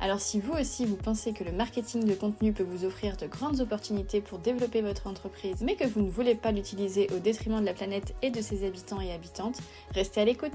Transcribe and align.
Alors 0.00 0.20
si 0.20 0.38
vous 0.38 0.52
aussi 0.52 0.84
vous 0.84 0.94
pensez 0.94 1.32
que 1.32 1.42
le 1.42 1.50
marketing 1.50 2.04
de 2.04 2.14
contenu 2.14 2.52
peut 2.52 2.62
vous 2.62 2.84
offrir 2.84 3.16
de 3.16 3.26
grandes 3.26 3.60
opportunités 3.60 4.20
pour 4.20 4.38
développer 4.38 4.80
votre 4.80 5.08
entreprise, 5.08 5.56
mais 5.60 5.74
que 5.74 5.88
vous 5.88 6.02
ne 6.02 6.08
voulez 6.08 6.36
pas 6.36 6.52
l'utiliser 6.52 7.08
au 7.16 7.18
détriment 7.18 7.60
de 7.60 7.66
la 7.66 7.74
planète 7.74 8.14
et 8.22 8.30
de 8.30 8.40
ses 8.40 8.64
habitants 8.64 9.00
et 9.00 9.12
habitantes, 9.12 9.58
restez 9.92 10.20
à 10.20 10.24
l'écoute. 10.24 10.52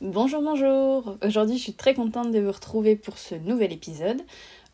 Bonjour, 0.00 0.40
bonjour 0.40 1.16
Aujourd'hui 1.24 1.58
je 1.58 1.62
suis 1.64 1.74
très 1.74 1.94
contente 1.94 2.30
de 2.30 2.38
vous 2.38 2.52
retrouver 2.52 2.94
pour 2.94 3.18
ce 3.18 3.34
nouvel 3.34 3.72
épisode 3.72 4.22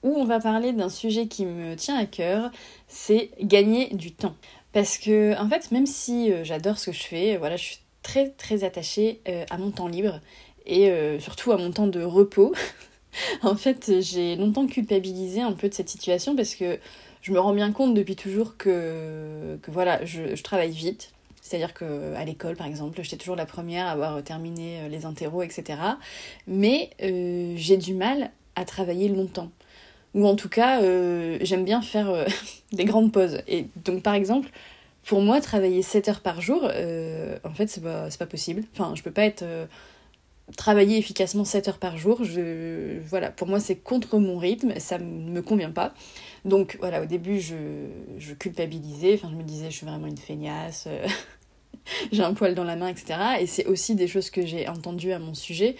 où 0.02 0.14
on 0.14 0.26
va 0.26 0.40
parler 0.40 0.74
d'un 0.74 0.90
sujet 0.90 1.26
qui 1.26 1.46
me 1.46 1.74
tient 1.74 1.96
à 1.96 2.04
cœur, 2.04 2.50
c'est 2.86 3.30
gagner 3.40 3.94
du 3.94 4.12
temps. 4.12 4.36
Parce 4.72 4.98
que 4.98 5.34
en 5.40 5.48
fait, 5.48 5.72
même 5.72 5.86
si 5.86 6.30
euh, 6.30 6.44
j'adore 6.44 6.78
ce 6.78 6.90
que 6.90 6.96
je 6.96 7.02
fais, 7.02 7.36
voilà, 7.38 7.56
je 7.56 7.64
suis 7.64 7.78
très 8.06 8.30
très 8.30 8.62
attachée 8.62 9.20
euh, 9.28 9.44
à 9.50 9.58
mon 9.58 9.72
temps 9.72 9.88
libre 9.88 10.20
et 10.64 10.90
euh, 10.90 11.18
surtout 11.18 11.50
à 11.50 11.56
mon 11.56 11.72
temps 11.72 11.88
de 11.88 12.02
repos. 12.02 12.54
en 13.42 13.56
fait, 13.56 14.00
j'ai 14.00 14.36
longtemps 14.36 14.66
culpabilisé 14.66 15.40
un 15.40 15.52
peu 15.52 15.68
de 15.68 15.74
cette 15.74 15.88
situation 15.88 16.36
parce 16.36 16.54
que 16.54 16.78
je 17.22 17.32
me 17.32 17.40
rends 17.40 17.52
bien 17.52 17.72
compte 17.72 17.94
depuis 17.94 18.14
toujours 18.14 18.56
que, 18.56 19.58
que 19.60 19.70
voilà, 19.72 20.04
je, 20.04 20.40
travaille 20.40 20.70
vite. 20.70 21.10
C'est-à-dire 21.42 21.74
qu'à 21.74 22.24
l'école, 22.24 22.54
par 22.54 22.68
exemple, 22.68 23.00
j'étais 23.02 23.16
toujours 23.16 23.36
la 23.36 23.46
première 23.46 23.86
à 23.86 23.90
avoir 23.90 24.22
terminé 24.22 24.82
euh, 24.82 24.88
les 24.88 25.04
interros, 25.04 25.42
etc. 25.42 25.78
Mais 26.46 26.90
j'ai 27.00 27.76
du 27.76 27.94
mal 27.94 28.30
à 28.54 28.64
travailler 28.64 29.08
longtemps. 29.08 29.50
Ou 30.14 30.26
en 30.26 30.36
tout 30.36 30.48
cas, 30.48 30.80
j'aime 31.40 31.64
bien 31.64 31.82
faire 31.82 32.24
des 32.72 32.84
grandes 32.84 33.10
pauses. 33.12 33.38
Et 33.48 33.66
donc, 33.84 34.02
par 34.02 34.14
exemple, 34.14 34.48
pour 35.06 35.20
moi, 35.20 35.40
travailler 35.40 35.82
7 35.82 36.08
heures 36.08 36.20
par 36.20 36.40
jour, 36.40 36.62
euh, 36.64 37.38
en 37.44 37.54
fait, 37.54 37.68
c'est 37.68 37.82
pas, 37.82 38.08
pas 38.18 38.26
possible. 38.26 38.64
Enfin, 38.72 38.94
je 38.94 39.02
peux 39.02 39.12
pas 39.12 39.24
être. 39.24 39.42
Euh, 39.42 39.66
travailler 40.56 40.96
efficacement 40.96 41.44
7 41.44 41.68
heures 41.68 41.78
par 41.78 41.96
jour, 41.96 42.22
je, 42.22 43.00
voilà, 43.08 43.32
pour 43.32 43.48
moi, 43.48 43.58
c'est 43.58 43.74
contre 43.74 44.18
mon 44.18 44.38
rythme, 44.38 44.78
ça 44.78 44.98
ne 44.98 45.30
me 45.30 45.42
convient 45.42 45.72
pas. 45.72 45.92
Donc, 46.44 46.76
voilà, 46.78 47.02
au 47.02 47.06
début, 47.06 47.40
je, 47.40 47.56
je 48.18 48.32
culpabilisais, 48.32 49.14
enfin, 49.14 49.28
je 49.32 49.36
me 49.36 49.42
disais, 49.42 49.72
je 49.72 49.76
suis 49.76 49.86
vraiment 49.86 50.06
une 50.06 50.18
feignasse. 50.18 50.84
Euh, 50.86 51.04
j'ai 52.12 52.22
un 52.22 52.34
poil 52.34 52.54
dans 52.54 52.62
la 52.62 52.76
main, 52.76 52.88
etc. 52.88 53.18
Et 53.40 53.46
c'est 53.46 53.66
aussi 53.66 53.96
des 53.96 54.06
choses 54.06 54.30
que 54.30 54.46
j'ai 54.46 54.68
entendues 54.68 55.12
à 55.12 55.18
mon 55.18 55.34
sujet, 55.34 55.76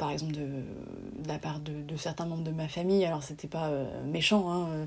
par 0.00 0.10
exemple 0.10 0.32
de, 0.32 1.28
la 1.28 1.38
part 1.38 1.60
de, 1.60 1.96
certains 1.98 2.24
membres 2.24 2.42
de 2.42 2.50
ma 2.50 2.68
famille, 2.68 3.04
alors 3.04 3.22
c'était 3.22 3.48
pas 3.48 3.68
euh, 3.68 3.84
méchant, 4.06 4.50
hein, 4.50 4.68
euh, 4.70 4.86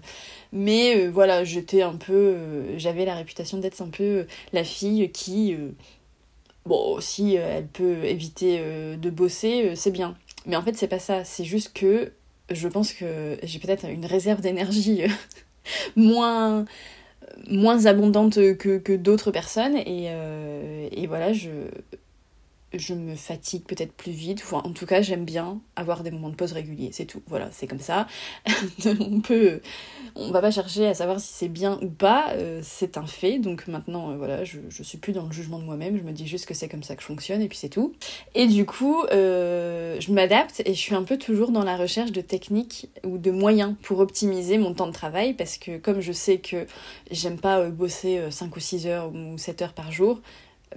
mais 0.52 0.98
euh, 0.98 1.10
voilà, 1.12 1.44
j'étais 1.44 1.84
un 1.84 1.96
peu, 1.96 2.36
j'avais 2.78 3.06
la 3.06 3.14
réputation 3.14 3.60
d'être 3.60 3.80
un 3.82 3.90
peu 3.90 4.26
la 4.54 4.64
fille 4.64 5.12
qui, 5.12 5.56
bon, 6.66 7.00
si 7.00 7.36
elle 7.36 7.68
peut 7.68 8.04
éviter 8.06 8.60
de 8.98 9.10
bosser, 9.12 9.76
c'est 9.76 9.92
bien. 9.92 10.18
Mais 10.48 10.56
en 10.56 10.64
fait, 10.64 10.76
c'est 10.76 10.88
pas 10.88 11.00
ça, 11.00 11.24
c'est 11.24 11.46
juste 11.46 11.74
que 11.74 12.12
je 12.50 12.68
pense 12.68 12.92
que 12.92 13.38
j'ai 13.44 13.60
peut-être 13.60 13.88
une 13.88 14.08
réserve 14.08 14.42
d'énergie 14.42 15.04
moins 15.96 16.66
abondante 17.86 18.36
que, 18.58 18.96
d'autres 18.96 19.30
personnes. 19.30 19.78
Et 19.78 21.06
voilà 21.08 21.34
je 21.34 21.52
je 22.74 22.94
me 22.94 23.16
fatigue 23.16 23.64
peut-être 23.64 23.94
plus 23.94 24.12
vite. 24.12 24.42
Enfin, 24.44 24.62
en 24.66 24.72
tout 24.72 24.86
cas, 24.86 25.02
j'aime 25.02 25.26
bien 25.26 25.62
avoir 25.76 26.04
des 26.04 26.12
moments 26.12 26.30
de 26.30 26.36
pause 26.36 26.54
réguliers. 26.54 26.90
C'est 26.92 27.06
tout. 27.06 27.22
Voilà, 27.28 27.50
c'est 27.52 27.68
comme 27.68 27.80
ça. 27.80 28.08
on 29.00 29.22
peut, 29.22 29.62
on 30.16 30.32
va 30.32 30.42
pas 30.42 30.52
chercher 30.52 30.88
à 30.88 30.94
savoir 30.94 31.20
si 31.20 31.34
c'est 31.34 31.48
bien 31.48 31.80
ou 31.82 31.90
pas. 31.90 32.32
Euh, 32.32 32.62
c'est 32.64 32.98
un 32.98 33.06
fait. 33.06 33.40
Donc 33.40 33.68
maintenant, 33.68 34.12
euh, 34.12 34.18
voilà, 34.18 34.44
je, 34.44 34.60
je 34.70 34.84
suis 34.84 34.98
plus 34.98 35.14
dans 35.14 35.26
le 35.26 35.32
jugement 35.32 35.60
de 35.60 35.64
moi-même. 35.64 35.98
Je 35.98 36.04
me 36.04 36.12
dis 36.12 36.28
juste 36.28 36.46
que 36.46 36.54
c'est 36.54 36.68
comme 36.68 36.84
ça 36.84 36.96
que 36.96 37.02
je 37.02 37.08
fonctionne 37.08 37.42
et 37.42 37.48
puis 37.48 37.58
c'est 37.58 37.70
tout. 37.70 37.94
Et 38.36 38.48
du 38.48 38.66
coup, 38.66 39.04
euh, 39.12 39.98
je 40.00 40.12
m'adapte 40.12 40.62
et 40.66 40.74
je 40.74 40.80
suis 40.80 40.96
un 40.96 41.04
peu 41.04 41.18
toujours 41.18 41.52
dans 41.52 41.64
la 41.64 41.78
recherche 41.78 42.12
de 42.12 42.22
techniques 42.22 42.90
ou 43.04 43.18
de 43.18 43.32
moyens 43.32 43.76
pour 43.84 44.00
optimiser 44.00 44.58
mon 44.58 44.74
temps 44.74 44.88
de 44.88 44.94
travail 44.94 45.34
parce 45.34 45.58
que 45.58 45.78
comme 45.78 46.02
je 46.02 46.12
sais 46.12 46.38
que 46.38 46.66
j'aime 47.12 47.38
pas 47.38 47.70
bosser 47.70 48.22
5 48.30 48.56
ou 48.56 48.60
6 48.60 48.88
heures 48.88 49.12
ou 49.14 49.38
7 49.38 49.62
heures 49.62 49.74
par 49.74 49.92
jour, 49.92 50.22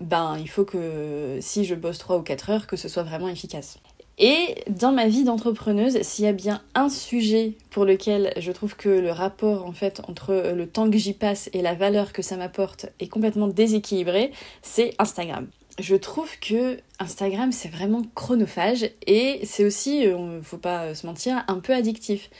ben 0.01 0.37
il 0.39 0.49
faut 0.49 0.65
que 0.65 1.39
si 1.41 1.65
je 1.65 1.75
bosse 1.75 1.99
3 1.99 2.19
ou 2.19 2.23
4 2.23 2.51
heures, 2.51 2.67
que 2.67 2.77
ce 2.77 2.89
soit 2.89 3.03
vraiment 3.03 3.29
efficace. 3.29 3.79
Et 4.19 4.55
dans 4.69 4.93
ma 4.93 5.09
vie 5.09 5.25
d'entrepreneuse, 5.25 6.01
s'il 6.01 6.25
y 6.25 6.29
a 6.29 6.33
bien 6.33 6.62
un 6.75 6.89
sujet 6.89 7.53
pour 7.71 7.84
lequel 7.84 8.33
je 8.39 8.51
trouve 8.51 8.75
que 8.75 8.89
le 8.89 9.11
rapport 9.11 9.67
en 9.67 9.73
fait 9.73 10.01
entre 10.09 10.53
le 10.55 10.67
temps 10.67 10.91
que 10.91 10.97
j'y 10.97 11.12
passe 11.12 11.51
et 11.53 11.61
la 11.61 11.75
valeur 11.75 12.15
que 12.15 12.23
ça 12.23 12.39
m'apporte 12.39 12.87
est 12.99 13.09
complètement 13.09 13.47
déséquilibré, 13.47 14.33
c'est 14.62 14.95
Instagram. 14.99 15.47
Je 15.79 15.97
trouve 15.97 16.31
que 16.41 16.79
Instagram 16.99 17.53
c'est 17.53 17.69
vraiment 17.69 18.03
chronophage 18.15 18.89
et 19.06 19.41
c'est 19.45 19.67
aussi, 19.67 20.06
euh, 20.06 20.41
faut 20.41 20.56
pas 20.56 20.95
se 20.95 21.06
mentir, 21.06 21.45
un 21.49 21.59
peu 21.59 21.75
addictif. 21.75 22.31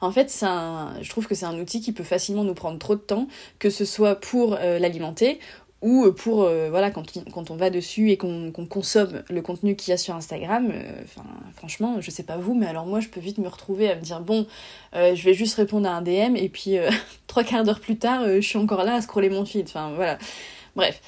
En 0.00 0.12
fait, 0.12 0.30
je 0.30 1.08
trouve 1.10 1.26
que 1.26 1.34
c'est 1.34 1.46
un 1.46 1.58
outil 1.58 1.80
qui 1.80 1.92
peut 1.92 2.04
facilement 2.04 2.44
nous 2.44 2.54
prendre 2.54 2.78
trop 2.78 2.94
de 2.94 3.00
temps, 3.00 3.28
que 3.58 3.70
ce 3.70 3.84
soit 3.84 4.14
pour 4.14 4.54
euh, 4.54 4.78
l'alimenter 4.78 5.38
ou 5.86 6.04
euh, 6.04 6.12
pour 6.12 6.42
euh, 6.42 6.68
voilà 6.68 6.90
quand, 6.90 7.06
on 7.50 7.54
va 7.54 7.70
dessus 7.70 8.10
et 8.10 8.16
qu'on 8.16 8.50
consomme 8.68 9.22
le 9.30 9.40
contenu 9.40 9.76
qu'il 9.76 9.92
y 9.92 9.94
a 9.94 9.96
sur 9.96 10.16
Instagram 10.16 10.72
euh, 10.72 11.04
franchement 11.54 12.00
je 12.00 12.10
sais 12.10 12.24
pas 12.24 12.36
vous 12.36 12.54
mais 12.54 12.66
alors 12.66 12.86
moi 12.86 12.98
je 12.98 13.06
peux 13.06 13.20
vite 13.20 13.38
me 13.38 13.46
retrouver 13.46 13.88
à 13.88 13.94
me 13.94 14.00
dire 14.00 14.20
bon 14.20 14.46
je 14.92 15.22
vais 15.22 15.34
juste 15.34 15.54
répondre 15.54 15.88
à 15.88 15.92
un 15.92 16.02
DM 16.02 16.34
et 16.34 16.48
puis 16.48 16.76
trois 17.28 17.44
quarts 17.44 17.62
d'heure 17.62 17.78
plus 17.78 17.96
tard 17.96 18.24
je 18.26 18.40
suis 18.40 18.58
encore 18.58 18.82
là 18.82 18.94
à 18.94 19.00
scroller 19.00 19.30
mon 19.30 19.44
feed. 19.44 19.66
Enfin 19.68 19.92
voilà. 19.94 20.18
Bref. 20.74 21.00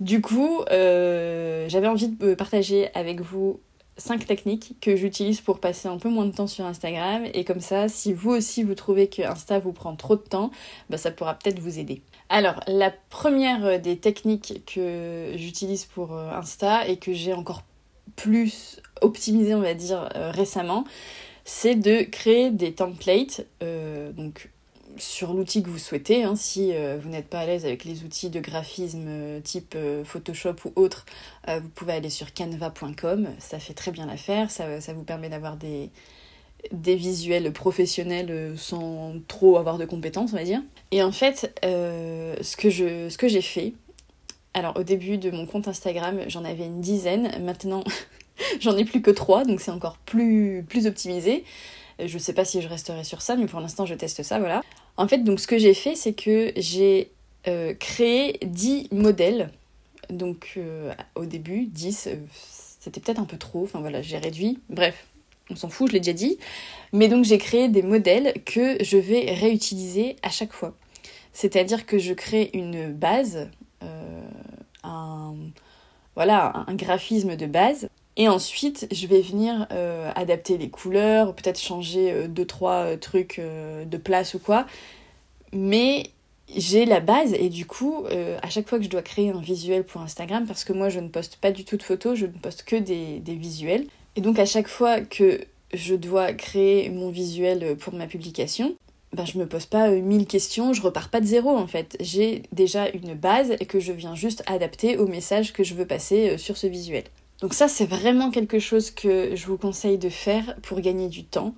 Du 0.00 0.20
coup 0.20 0.64
j'avais 0.70 1.86
envie 1.86 2.08
de 2.08 2.34
partager 2.34 2.88
avec 2.94 3.20
vous 3.20 3.60
cinq 3.98 4.26
techniques 4.26 4.76
que 4.80 4.96
j'utilise 4.96 5.40
pour 5.40 5.60
passer 5.60 5.86
un 5.86 5.98
peu 5.98 6.08
moins 6.08 6.24
de 6.24 6.32
temps 6.32 6.46
sur 6.46 6.64
Instagram. 6.64 7.24
Et 7.34 7.44
comme 7.44 7.60
ça 7.60 7.88
si 7.88 8.14
vous 8.14 8.30
aussi 8.30 8.62
vous 8.62 8.74
trouvez 8.74 9.08
que 9.08 9.20
Insta 9.20 9.58
vous 9.58 9.72
prend 9.72 9.94
trop 9.96 10.16
de 10.16 10.22
temps 10.22 10.50
bah, 10.88 10.96
ça 10.96 11.10
pourra 11.10 11.34
peut-être 11.34 11.58
vous 11.58 11.78
aider 11.78 12.00
alors, 12.34 12.58
la 12.66 12.90
première 12.90 13.64
euh, 13.64 13.78
des 13.78 13.96
techniques 13.96 14.64
que 14.66 15.34
j'utilise 15.36 15.84
pour 15.84 16.14
euh, 16.14 16.32
Insta 16.32 16.84
et 16.88 16.96
que 16.96 17.12
j'ai 17.12 17.32
encore 17.32 17.62
plus 18.16 18.80
optimisé, 19.02 19.54
on 19.54 19.60
va 19.60 19.74
dire, 19.74 20.08
euh, 20.16 20.32
récemment, 20.32 20.84
c'est 21.44 21.76
de 21.76 22.02
créer 22.02 22.50
des 22.50 22.72
templates, 22.72 23.46
sur 24.96 25.32
l'outil 25.32 25.62
que 25.62 25.68
vous 25.68 25.78
souhaitez. 25.78 26.24
Hein, 26.24 26.34
si 26.34 26.72
vous 27.00 27.08
n'êtes 27.08 27.28
pas 27.28 27.40
à 27.40 27.46
l'aise 27.46 27.64
avec 27.64 27.84
les 27.84 28.04
outils 28.04 28.30
de 28.30 28.38
graphisme 28.38 29.40
type 29.42 29.76
Photoshop 30.04 30.54
ou 30.64 30.72
autre, 30.76 31.04
vous 31.48 31.68
pouvez 31.74 31.94
aller 31.94 32.10
sur 32.10 32.32
canva.com, 32.32 33.28
ça 33.40 33.58
fait 33.58 33.74
très 33.74 33.90
bien 33.90 34.06
l'affaire, 34.06 34.50
ça 34.52 34.78
vous 34.94 35.02
permet 35.02 35.28
d'avoir 35.28 35.56
des, 35.56 35.90
des 36.72 36.96
visuels 36.96 37.52
professionnels 37.52 38.30
euh, 38.30 38.56
sans 38.56 39.14
trop 39.28 39.56
avoir 39.56 39.78
de 39.78 39.84
compétences, 39.84 40.32
on 40.32 40.36
va 40.36 40.44
dire. 40.44 40.62
Et 40.90 41.02
en 41.02 41.12
fait, 41.12 41.58
euh, 41.64 42.34
ce 42.40 42.56
que 42.56 43.28
j'ai 43.28 43.42
fait, 43.42 43.72
alors 44.54 44.76
au 44.76 44.82
début 44.82 45.18
de 45.18 45.30
mon 45.30 45.46
compte 45.46 45.68
Instagram, 45.68 46.20
j'en 46.28 46.44
avais 46.44 46.66
une 46.66 46.80
dizaine. 46.80 47.30
Maintenant, 47.42 47.84
j'en 48.60 48.76
ai 48.76 48.84
plus 48.84 49.02
que 49.02 49.10
trois, 49.10 49.44
donc 49.44 49.60
c'est 49.60 49.70
encore 49.70 49.98
plus, 49.98 50.64
plus 50.68 50.86
optimisé. 50.86 51.44
Je 52.04 52.18
sais 52.18 52.32
pas 52.32 52.44
si 52.44 52.60
je 52.60 52.68
resterai 52.68 53.04
sur 53.04 53.22
ça, 53.22 53.36
mais 53.36 53.46
pour 53.46 53.60
l'instant, 53.60 53.86
je 53.86 53.94
teste 53.94 54.22
ça, 54.22 54.38
voilà. 54.38 54.62
En 54.96 55.06
fait, 55.06 55.18
donc 55.18 55.40
ce 55.40 55.46
que 55.46 55.58
j'ai 55.58 55.74
fait, 55.74 55.94
c'est 55.94 56.12
que 56.12 56.52
j'ai 56.56 57.10
euh, 57.46 57.74
créé 57.74 58.38
10 58.42 58.88
modèles. 58.92 59.50
Donc 60.10 60.58
au 61.14 61.24
début, 61.24 61.64
10, 61.66 62.10
c'était 62.78 63.00
peut-être 63.00 63.18
un 63.20 63.24
peu 63.24 63.38
trop. 63.38 63.62
Enfin 63.64 63.80
voilà, 63.80 64.02
j'ai 64.02 64.18
réduit. 64.18 64.58
Bref, 64.68 65.06
on 65.50 65.56
s'en 65.56 65.68
fout, 65.68 65.88
je 65.88 65.94
l'ai 65.94 66.00
déjà 66.00 66.12
dit. 66.12 66.38
Mais 66.92 67.08
donc 67.08 67.24
j'ai 67.24 67.38
créé 67.38 67.68
des 67.68 67.82
modèles 67.82 68.34
que 68.44 68.82
je 68.82 68.96
vais 68.96 69.32
réutiliser 69.32 70.16
à 70.22 70.30
chaque 70.30 70.52
fois. 70.52 70.74
C'est-à-dire 71.32 71.86
que 71.86 71.98
je 71.98 72.14
crée 72.14 72.50
une 72.54 72.92
base, 72.92 73.48
euh, 73.82 74.22
un, 74.84 75.34
voilà, 76.14 76.64
un 76.66 76.74
graphisme 76.74 77.36
de 77.36 77.46
base. 77.46 77.88
Et 78.16 78.28
ensuite, 78.28 78.86
je 78.92 79.08
vais 79.08 79.20
venir 79.20 79.66
euh, 79.72 80.12
adapter 80.14 80.56
les 80.56 80.70
couleurs, 80.70 81.34
peut-être 81.34 81.58
changer 81.58 82.12
euh, 82.12 82.28
deux, 82.28 82.46
trois 82.46 82.96
trucs 82.96 83.40
de 83.40 83.96
place 83.96 84.34
ou 84.34 84.38
quoi. 84.38 84.66
Mais 85.52 86.04
j'ai 86.54 86.84
la 86.84 87.00
base 87.00 87.32
et 87.34 87.48
du 87.48 87.66
coup, 87.66 88.04
à 88.42 88.50
chaque 88.50 88.68
fois 88.68 88.78
que 88.78 88.84
je 88.84 88.90
dois 88.90 89.02
créer 89.02 89.30
un 89.30 89.40
visuel 89.40 89.82
pour 89.82 90.02
Instagram, 90.02 90.46
parce 90.46 90.62
que 90.64 90.72
moi 90.72 90.90
je 90.90 91.00
ne 91.00 91.08
poste 91.08 91.36
pas 91.36 91.50
du 91.50 91.64
tout 91.64 91.76
de 91.76 91.82
photos, 91.82 92.18
je 92.18 92.26
ne 92.26 92.32
poste 92.32 92.64
que 92.64 92.76
des 92.76 93.34
visuels, 93.34 93.86
et 94.16 94.20
donc 94.20 94.38
à 94.38 94.46
chaque 94.46 94.68
fois 94.68 95.00
que 95.00 95.40
je 95.72 95.94
dois 95.94 96.32
créer 96.32 96.88
mon 96.90 97.10
visuel 97.10 97.76
pour 97.76 97.94
ma 97.94 98.06
publication, 98.06 98.76
ben, 99.12 99.24
je 99.24 99.38
me 99.38 99.46
pose 99.46 99.66
pas 99.66 99.90
mille 99.90 100.26
questions, 100.26 100.72
je 100.72 100.82
repars 100.82 101.08
pas 101.08 101.20
de 101.20 101.26
zéro 101.26 101.50
en 101.50 101.66
fait. 101.66 101.96
J'ai 102.00 102.42
déjà 102.52 102.88
une 102.90 103.14
base 103.14 103.56
que 103.68 103.80
je 103.80 103.92
viens 103.92 104.14
juste 104.14 104.42
adapter 104.46 104.96
au 104.96 105.06
message 105.06 105.52
que 105.52 105.62
je 105.62 105.74
veux 105.74 105.86
passer 105.86 106.38
sur 106.38 106.56
ce 106.56 106.66
visuel. 106.66 107.04
Donc 107.40 107.54
ça 107.54 107.68
c'est 107.68 107.86
vraiment 107.86 108.30
quelque 108.30 108.58
chose 108.58 108.90
que 108.90 109.34
je 109.34 109.46
vous 109.46 109.58
conseille 109.58 109.98
de 109.98 110.08
faire 110.08 110.56
pour 110.62 110.80
gagner 110.80 111.08
du 111.08 111.24
temps 111.24 111.54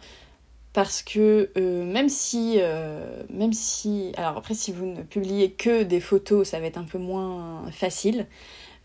parce 0.73 1.03
que 1.03 1.51
euh, 1.57 1.85
même 1.85 2.09
si 2.11 2.57
euh, 2.59 3.23
même 3.31 3.53
si 3.53 4.13
alors 4.17 4.37
après 4.37 4.53
si 4.55 4.73
vous 4.73 4.85
ne 4.85 5.03
publiez 5.03 5.53
que 5.53 5.85
des 5.85 6.01
photos 6.01 6.49
ça 6.49 6.61
va 6.61 6.67
être 6.67 6.77
un 6.77 6.85
peu 6.85 6.99
moins 6.99 7.71
facile 7.73 8.27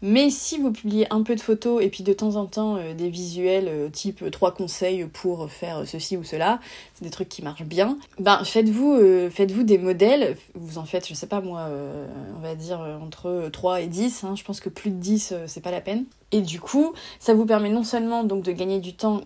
mais 0.02 0.30
si 0.30 0.58
vous 0.58 0.72
publiez 0.72 1.08
un 1.12 1.24
peu 1.24 1.36
de 1.36 1.42
photos 1.42 1.84
et 1.84 1.90
puis 1.90 2.04
de 2.04 2.14
temps 2.14 2.36
en 2.36 2.46
temps 2.46 2.76
euh, 2.78 2.94
des 2.94 3.10
visuels 3.10 3.90
type 3.92 4.30
trois 4.32 4.54
conseils 4.54 5.06
pour 5.06 5.50
faire 5.50 5.88
ceci 5.88 6.18
ou 6.18 6.24
cela, 6.24 6.60
c'est 6.94 7.04
des 7.04 7.12
trucs 7.12 7.30
qui 7.30 7.42
marchent 7.42 7.64
bien, 7.64 7.98
ben 8.20 8.44
faites-vous 8.44 9.30
faites-vous 9.30 9.64
des 9.64 9.78
modèles, 9.78 10.36
vous 10.56 10.78
en 10.78 10.86
faites 10.86 11.08
je 11.08 11.14
sais 11.14 11.28
pas 11.28 11.42
moi 11.42 11.70
on 12.38 12.42
va 12.42 12.56
dire 12.56 12.80
entre 13.02 13.50
3 13.52 13.82
et 13.82 13.88
10, 13.88 14.24
hein, 14.24 14.36
je 14.36 14.44
pense 14.44 14.60
que 14.60 14.70
plus 14.70 14.92
de 14.92 14.98
10 14.98 15.34
c'est 15.48 15.62
pas 15.62 15.72
la 15.72 15.82
peine. 15.82 16.06
Et 16.32 16.42
du 16.42 16.62
coup, 16.62 16.94
ça 17.20 17.34
vous 17.34 17.46
permet 17.46 17.70
non 17.70 17.84
seulement 17.84 18.24
donc 18.24 18.44
de 18.44 18.52
gagner 18.54 18.80
du 18.80 18.94
temps 18.94 19.22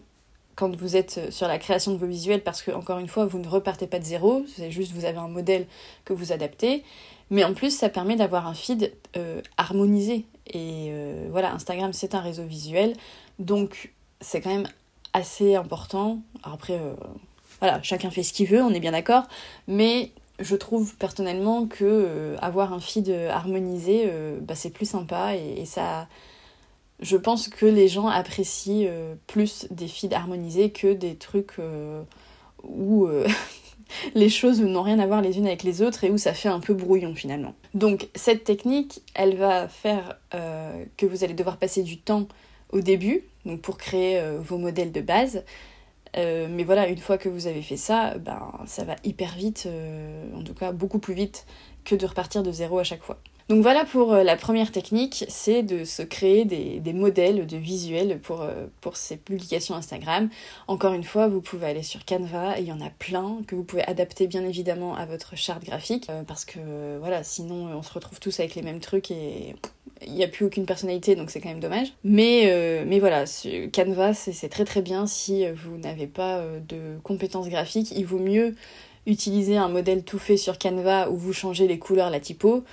quand 0.55 0.75
vous 0.75 0.95
êtes 0.95 1.17
euh, 1.17 1.31
sur 1.31 1.47
la 1.47 1.57
création 1.57 1.91
de 1.91 1.97
vos 1.97 2.07
visuels 2.07 2.43
parce 2.43 2.61
que 2.61 2.71
encore 2.71 2.99
une 2.99 3.07
fois 3.07 3.25
vous 3.25 3.39
ne 3.39 3.47
repartez 3.47 3.87
pas 3.87 3.99
de 3.99 4.05
zéro, 4.05 4.43
c'est 4.55 4.71
juste 4.71 4.93
vous 4.93 5.05
avez 5.05 5.17
un 5.17 5.27
modèle 5.27 5.67
que 6.05 6.13
vous 6.13 6.31
adaptez, 6.31 6.83
mais 7.29 7.43
en 7.43 7.53
plus 7.53 7.71
ça 7.77 7.89
permet 7.89 8.15
d'avoir 8.15 8.47
un 8.47 8.53
feed 8.53 8.93
euh, 9.17 9.41
harmonisé 9.57 10.25
et 10.47 10.87
euh, 10.89 11.27
voilà 11.31 11.53
Instagram 11.53 11.93
c'est 11.93 12.15
un 12.15 12.19
réseau 12.21 12.43
visuel 12.43 12.93
donc 13.39 13.93
c'est 14.21 14.41
quand 14.41 14.49
même 14.49 14.67
assez 15.13 15.55
important. 15.55 16.19
Après 16.43 16.79
voilà 17.59 17.81
chacun 17.81 18.09
fait 18.09 18.23
ce 18.23 18.33
qu'il 18.33 18.47
veut, 18.47 18.61
on 18.61 18.71
est 18.71 18.79
bien 18.79 18.91
d'accord, 18.91 19.23
mais 19.67 20.11
je 20.39 20.55
trouve 20.55 20.95
personnellement 20.97 21.65
que 21.65 22.35
avoir 22.41 22.73
un 22.73 22.79
feed 22.79 23.09
harmonisé 23.09 24.11
bah, 24.41 24.55
c'est 24.55 24.71
plus 24.71 24.89
sympa 24.89 25.35
et 25.35 25.65
ça 25.65 26.07
je 26.99 27.17
pense 27.17 27.47
que 27.49 27.65
les 27.65 27.87
gens 27.87 28.07
apprécient 28.07 28.87
euh, 28.89 29.15
plus 29.27 29.67
des 29.71 29.87
feeds 29.87 30.15
harmonisés 30.15 30.71
que 30.71 30.93
des 30.93 31.15
trucs 31.15 31.59
euh, 31.59 32.01
où 32.63 33.05
euh, 33.07 33.27
les 34.15 34.29
choses 34.29 34.61
n'ont 34.61 34.81
rien 34.81 34.99
à 34.99 35.07
voir 35.07 35.21
les 35.21 35.37
unes 35.37 35.47
avec 35.47 35.63
les 35.63 35.81
autres 35.81 36.03
et 36.03 36.09
où 36.09 36.17
ça 36.17 36.33
fait 36.33 36.49
un 36.49 36.59
peu 36.59 36.73
brouillon 36.73 37.15
finalement. 37.15 37.53
Donc 37.73 38.09
cette 38.15 38.43
technique, 38.43 39.01
elle 39.13 39.35
va 39.35 39.67
faire 39.67 40.19
que 40.97 41.05
vous 41.05 41.23
allez 41.23 41.33
devoir 41.33 41.57
passer 41.57 41.81
du 41.81 41.97
temps 41.97 42.27
au 42.71 42.81
début, 42.81 43.21
donc 43.45 43.61
pour 43.61 43.77
créer 43.77 44.21
vos 44.39 44.57
modèles 44.57 44.91
de 44.91 45.01
base. 45.01 45.43
mais 46.15 46.63
voilà, 46.65 46.87
une 46.89 46.97
fois 46.97 47.17
que 47.17 47.29
vous 47.29 47.47
avez 47.47 47.61
fait 47.61 47.77
ça, 47.77 48.17
ben, 48.17 48.51
ça 48.65 48.83
va 48.83 48.95
hyper 49.05 49.35
vite, 49.35 49.67
en 50.35 50.43
tout 50.43 50.53
cas 50.53 50.73
beaucoup 50.73 50.99
plus 50.99 51.13
vite 51.13 51.45
que 51.85 51.95
de 51.95 52.05
repartir 52.05 52.43
de 52.43 52.51
zéro 52.51 52.79
à 52.79 52.83
chaque 52.83 53.03
fois. 53.03 53.19
Donc 53.47 53.61
voilà 53.61 53.85
pour 53.85 54.11
euh, 54.11 54.23
la 54.23 54.37
première 54.37 54.71
technique, 54.71 55.25
c'est 55.27 55.61
de 55.61 55.83
se 55.83 56.01
créer 56.01 56.45
des, 56.45 56.93
modèles 56.93 57.45
de 57.45 57.57
visuels 57.57 58.19
pour, 58.19 58.41
euh, 58.41 58.65
pour 58.81 58.97
ces 58.97 59.17
publications 59.17 59.75
Instagram. 59.75 60.29
Encore 60.67 60.93
une 60.93 61.03
fois, 61.03 61.27
vous 61.27 61.41
pouvez 61.41 61.67
aller 61.67 61.83
sur 61.83 62.05
Canva, 62.05 62.57
il 62.57 62.65
y 62.65 62.71
en 62.71 62.81
a 62.81 62.89
plein 62.89 63.37
que 63.45 63.53
vous 63.53 63.63
pouvez 63.63 63.83
adapter 63.83 64.25
bien 64.25 64.43
évidemment 64.43 64.95
à 64.95 65.05
votre 65.05 65.35
charte 65.35 65.63
graphique, 65.63 66.07
euh, 66.09 66.23
parce 66.23 66.43
que 66.43 66.97
voilà, 66.99 67.23
sinon 67.23 67.67
on 67.75 67.83
se 67.83 67.93
retrouve 67.93 68.19
tous 68.19 68.39
avec 68.39 68.55
les 68.55 68.63
mêmes 68.63 68.79
trucs 68.79 69.11
et 69.11 69.55
il 70.05 70.13
n'y 70.13 70.23
a 70.23 70.27
plus 70.27 70.45
aucune 70.45 70.65
personnalité, 70.65 71.15
donc 71.15 71.29
c'est 71.29 71.39
quand 71.39 71.49
même 71.49 71.59
dommage. 71.59 71.93
Mais, 72.03 72.83
mais 72.85 72.99
voilà, 72.99 73.23
Canva, 73.73 74.13
c'est 74.13 74.49
très 74.49 74.65
très 74.65 74.81
bien 74.81 75.07
si 75.07 75.47
vous 75.51 75.77
n'avez 75.77 76.05
pas 76.05 76.43
de 76.67 76.97
compétences 77.01 77.47
graphiques. 77.47 77.91
Il 77.91 78.05
vaut 78.05 78.19
mieux 78.19 78.55
utiliser 79.07 79.55
un 79.55 79.69
modèle 79.69 80.03
tout 80.03 80.19
fait 80.19 80.37
sur 80.37 80.57
Canva 80.57 81.09
où 81.09 81.15
vous 81.15 81.31
changez 81.31 81.67
les 81.67 81.79
couleurs, 81.79 82.09
la 82.09 82.19
typo, 82.19 82.63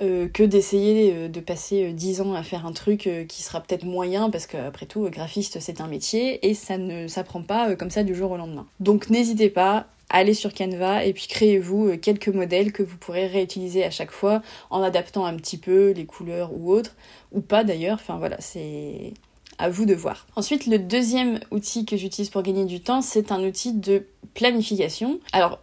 euh, 0.00 0.26
que 0.26 0.42
d'essayer 0.42 1.12
euh, 1.14 1.28
de 1.28 1.38
passer 1.40 1.92
10 1.92 2.20
euh, 2.20 2.24
ans 2.24 2.34
à 2.34 2.42
faire 2.42 2.66
un 2.66 2.72
truc 2.72 3.08
qui 3.28 3.42
sera 3.42 3.60
peut-être 3.60 3.84
moyen, 3.84 4.30
parce 4.30 4.46
qu'après 4.46 4.86
tout, 4.86 5.08
graphiste 5.10 5.58
c'est 5.60 5.80
un 5.80 5.86
métier 5.86 6.48
et 6.48 6.54
ça 6.54 6.78
ne 6.78 7.06
s'apprend 7.08 7.42
pas 7.42 7.76
comme 7.76 7.90
ça 7.90 8.02
du 8.02 8.14
jour 8.14 8.30
au 8.30 8.36
lendemain. 8.36 8.66
Donc 8.80 9.10
n'hésitez 9.10 9.50
pas, 9.50 9.86
allez 10.08 10.32
sur 10.32 10.54
Canva 10.54 11.04
et 11.04 11.12
puis 11.12 11.26
créez-vous 11.28 11.98
quelques 11.98 12.28
modèles 12.28 12.72
que 12.72 12.82
vous 12.82 12.96
pourrez 12.96 13.26
réutiliser 13.26 13.84
à 13.84 13.90
chaque 13.90 14.12
fois 14.12 14.42
en 14.70 14.82
adaptant 14.82 15.26
un 15.26 15.36
petit 15.36 15.58
peu 15.58 15.90
les 15.90 16.06
couleurs 16.06 16.52
ou 16.54 16.72
autres, 16.72 16.96
ou 17.30 17.40
pas 17.42 17.62
d'ailleurs, 17.62 17.98
enfin 18.00 18.16
voilà, 18.16 18.36
c'est 18.40 19.12
à 19.58 19.68
vous 19.68 19.84
de 19.84 19.94
voir. 19.94 20.26
Ensuite, 20.36 20.66
le 20.66 20.78
deuxième 20.78 21.38
outil 21.50 21.84
que 21.84 21.98
j'utilise 21.98 22.30
pour 22.30 22.42
gagner 22.42 22.64
du 22.64 22.80
temps, 22.80 23.02
c'est 23.02 23.30
un 23.30 23.44
outil 23.44 23.74
de 23.74 24.06
planification. 24.34 25.20
Alors, 25.32 25.58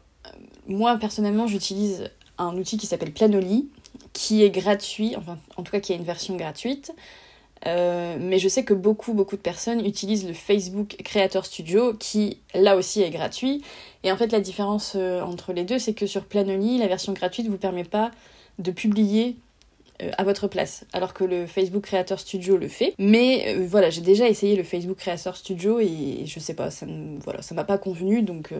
moi 0.67 0.97
personnellement, 0.97 1.47
j'utilise 1.47 2.11
un 2.37 2.55
outil 2.55 2.77
qui 2.77 2.87
s'appelle 2.87 3.11
Planoly, 3.11 3.67
qui 4.13 4.43
est 4.43 4.49
gratuit, 4.49 5.15
enfin 5.17 5.37
en 5.57 5.63
tout 5.63 5.71
cas 5.71 5.79
qui 5.79 5.93
a 5.93 5.95
une 5.95 6.03
version 6.03 6.35
gratuite. 6.35 6.93
Euh, 7.67 8.17
mais 8.19 8.39
je 8.39 8.47
sais 8.47 8.63
que 8.63 8.73
beaucoup, 8.73 9.13
beaucoup 9.13 9.35
de 9.35 9.41
personnes 9.41 9.85
utilisent 9.85 10.25
le 10.25 10.33
Facebook 10.33 10.95
Creator 11.03 11.45
Studio 11.45 11.93
qui, 11.93 12.37
là 12.53 12.77
aussi, 12.77 13.01
est 13.01 13.09
gratuit. 13.09 13.63
Et 14.03 14.11
en 14.11 14.17
fait, 14.17 14.31
la 14.31 14.39
différence 14.39 14.93
euh, 14.95 15.21
entre 15.21 15.51
les 15.51 15.63
deux, 15.63 15.79
c'est 15.79 15.93
que 15.93 16.07
sur 16.07 16.25
Planoly, 16.25 16.77
la 16.77 16.87
version 16.87 17.13
gratuite 17.13 17.45
ne 17.47 17.51
vous 17.51 17.57
permet 17.57 17.83
pas 17.83 18.11
de 18.59 18.71
publier 18.71 19.35
euh, 20.01 20.09
à 20.17 20.23
votre 20.23 20.47
place, 20.47 20.85
alors 20.93 21.13
que 21.13 21.25
le 21.25 21.47
Facebook 21.47 21.83
Creator 21.83 22.19
Studio 22.19 22.55
le 22.55 22.69
fait. 22.69 22.93
Mais 22.97 23.55
voilà, 23.55 23.89
j'ai 23.89 24.01
déjà 24.01 24.29
essayé 24.29 24.55
le 24.55 24.63
Facebook 24.63 24.97
Creator 24.97 25.35
Studio 25.35 25.79
et 25.79 26.23
je 26.25 26.39
sais 26.39 26.53
pas, 26.53 26.71
ça 26.71 26.85
voilà, 27.23 27.41
ça 27.41 27.55
m'a 27.55 27.65
pas 27.65 27.77
convenu, 27.77 28.21
donc 28.21 28.53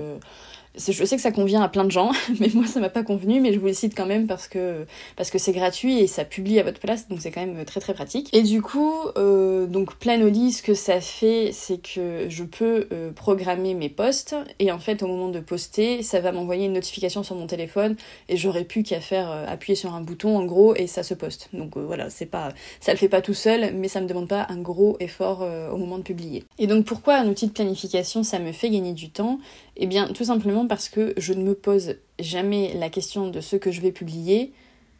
je 0.78 1.04
sais 1.06 1.16
que 1.16 1.22
ça 1.22 1.32
convient 1.32 1.62
à 1.62 1.68
plein 1.68 1.84
de 1.84 1.92
gens, 1.92 2.12
mais 2.40 2.50
moi 2.54 2.66
ça 2.66 2.80
m'a 2.80 2.90
pas 2.90 3.04
convenu, 3.04 3.42
mais 3.42 3.54
je 3.54 3.60
vous 3.60 3.68
le 3.68 3.74
cite 3.74 3.96
quand 3.96 4.06
même 4.06 4.28
parce 4.28 4.48
que 4.48 4.86
c'est 5.18 5.52
gratuit 5.52 6.00
et 6.00 6.08
ça 6.08 6.26
publie 6.26 6.60
à 6.60 6.64
votre 6.64 6.80
place, 6.80 7.08
donc 7.08 7.20
c'est 7.22 7.32
quand 7.32 7.46
même 7.46 7.66
très 7.66 7.80
très 7.80 7.94
pratique. 7.94 8.30
Et 8.34 8.44
du 8.44 8.62
coup, 8.62 8.94
euh, 9.18 9.66
donc 9.66 9.96
Planoly, 9.96 10.52
ce 10.52 10.62
que 10.62 10.74
ça 10.74 11.02
fait, 11.02 11.52
c'est 11.54 11.82
que 11.82 12.28
je 12.30 12.44
peux 12.44 12.88
euh, 12.92 13.12
programmer 13.12 13.74
mes 13.74 13.90
posts 13.90 14.36
et 14.60 14.72
en 14.72 14.80
fait 14.80 15.04
au 15.04 15.08
moment 15.08 15.30
de 15.30 15.40
poster, 15.40 16.04
ça 16.04 16.20
va 16.20 16.32
m'envoyer 16.32 16.66
une 16.66 16.74
notification 16.74 17.24
sur 17.24 17.36
mon 17.36 17.48
téléphone 17.48 17.96
et 18.28 18.38
j'aurais 18.38 18.64
pu 18.64 18.84
qu'à 18.84 19.02
faire 19.02 19.32
euh, 19.32 19.46
appuyer 19.48 19.76
sur 19.76 19.94
un 19.94 20.02
bouton 20.02 20.38
en 20.38 20.46
gros 20.46 20.76
et 20.76 20.88
ça 20.88 21.04
se 21.04 21.14
poste. 21.14 21.50
Donc 21.54 21.78
voilà, 21.78 22.10
c'est 22.10 22.26
pas 22.26 22.50
ça 22.80 22.92
le 22.92 22.98
fait 22.98 23.10
pas 23.10 23.22
tout 23.22 23.34
seul, 23.34 23.74
mais 23.76 23.88
ça 23.88 24.02
me 24.02 24.08
demande 24.08 24.28
pas 24.28 24.46
un 24.50 24.58
gros 24.58 24.98
effort 25.00 25.42
au 25.42 25.78
moment 25.78 25.98
de 25.98 26.04
publier. 26.04 26.46
Et 26.58 26.68
donc 26.68 26.86
pourquoi 26.86 27.16
un 27.16 27.28
outil 27.28 27.48
de 27.48 27.52
planification 27.52 28.24
ça 28.24 28.40
me 28.40 28.52
fait 28.52 28.70
gagner 28.70 28.94
du 28.94 29.10
temps? 29.10 29.40
Eh 29.82 29.88
bien 29.88 30.08
tout 30.08 30.26
simplement 30.26 30.59
parce 30.68 30.90
que 30.90 31.14
je 31.18 31.34
ne 31.34 31.44
me 31.44 31.54
pose 31.54 31.96
jamais 32.20 32.74
la 32.74 32.90
question 32.90 33.30
de 33.30 33.42
ce 33.42 33.56
que 33.56 33.72
je 33.72 33.82
vais 33.82 33.92
publier 33.92 34.54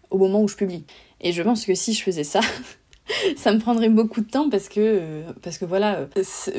au 0.10 0.18
moment 0.18 0.42
où 0.42 0.48
je 0.48 0.56
publie. 0.56 0.84
Et 1.22 1.32
je 1.32 1.42
pense 1.42 1.66
que 1.66 1.76
si 1.76 1.94
je 1.94 2.04
faisais 2.04 2.24
ça, 2.24 2.42
ça 3.38 3.52
me 3.52 3.60
prendrait 3.60 3.90
beaucoup 3.90 4.22
de 4.22 4.30
temps 4.30 4.50
parce 4.50 4.70
que, 4.70 4.80
euh, 4.80 5.32
parce 5.42 5.58
que 5.58 5.66
voilà, 5.66 6.08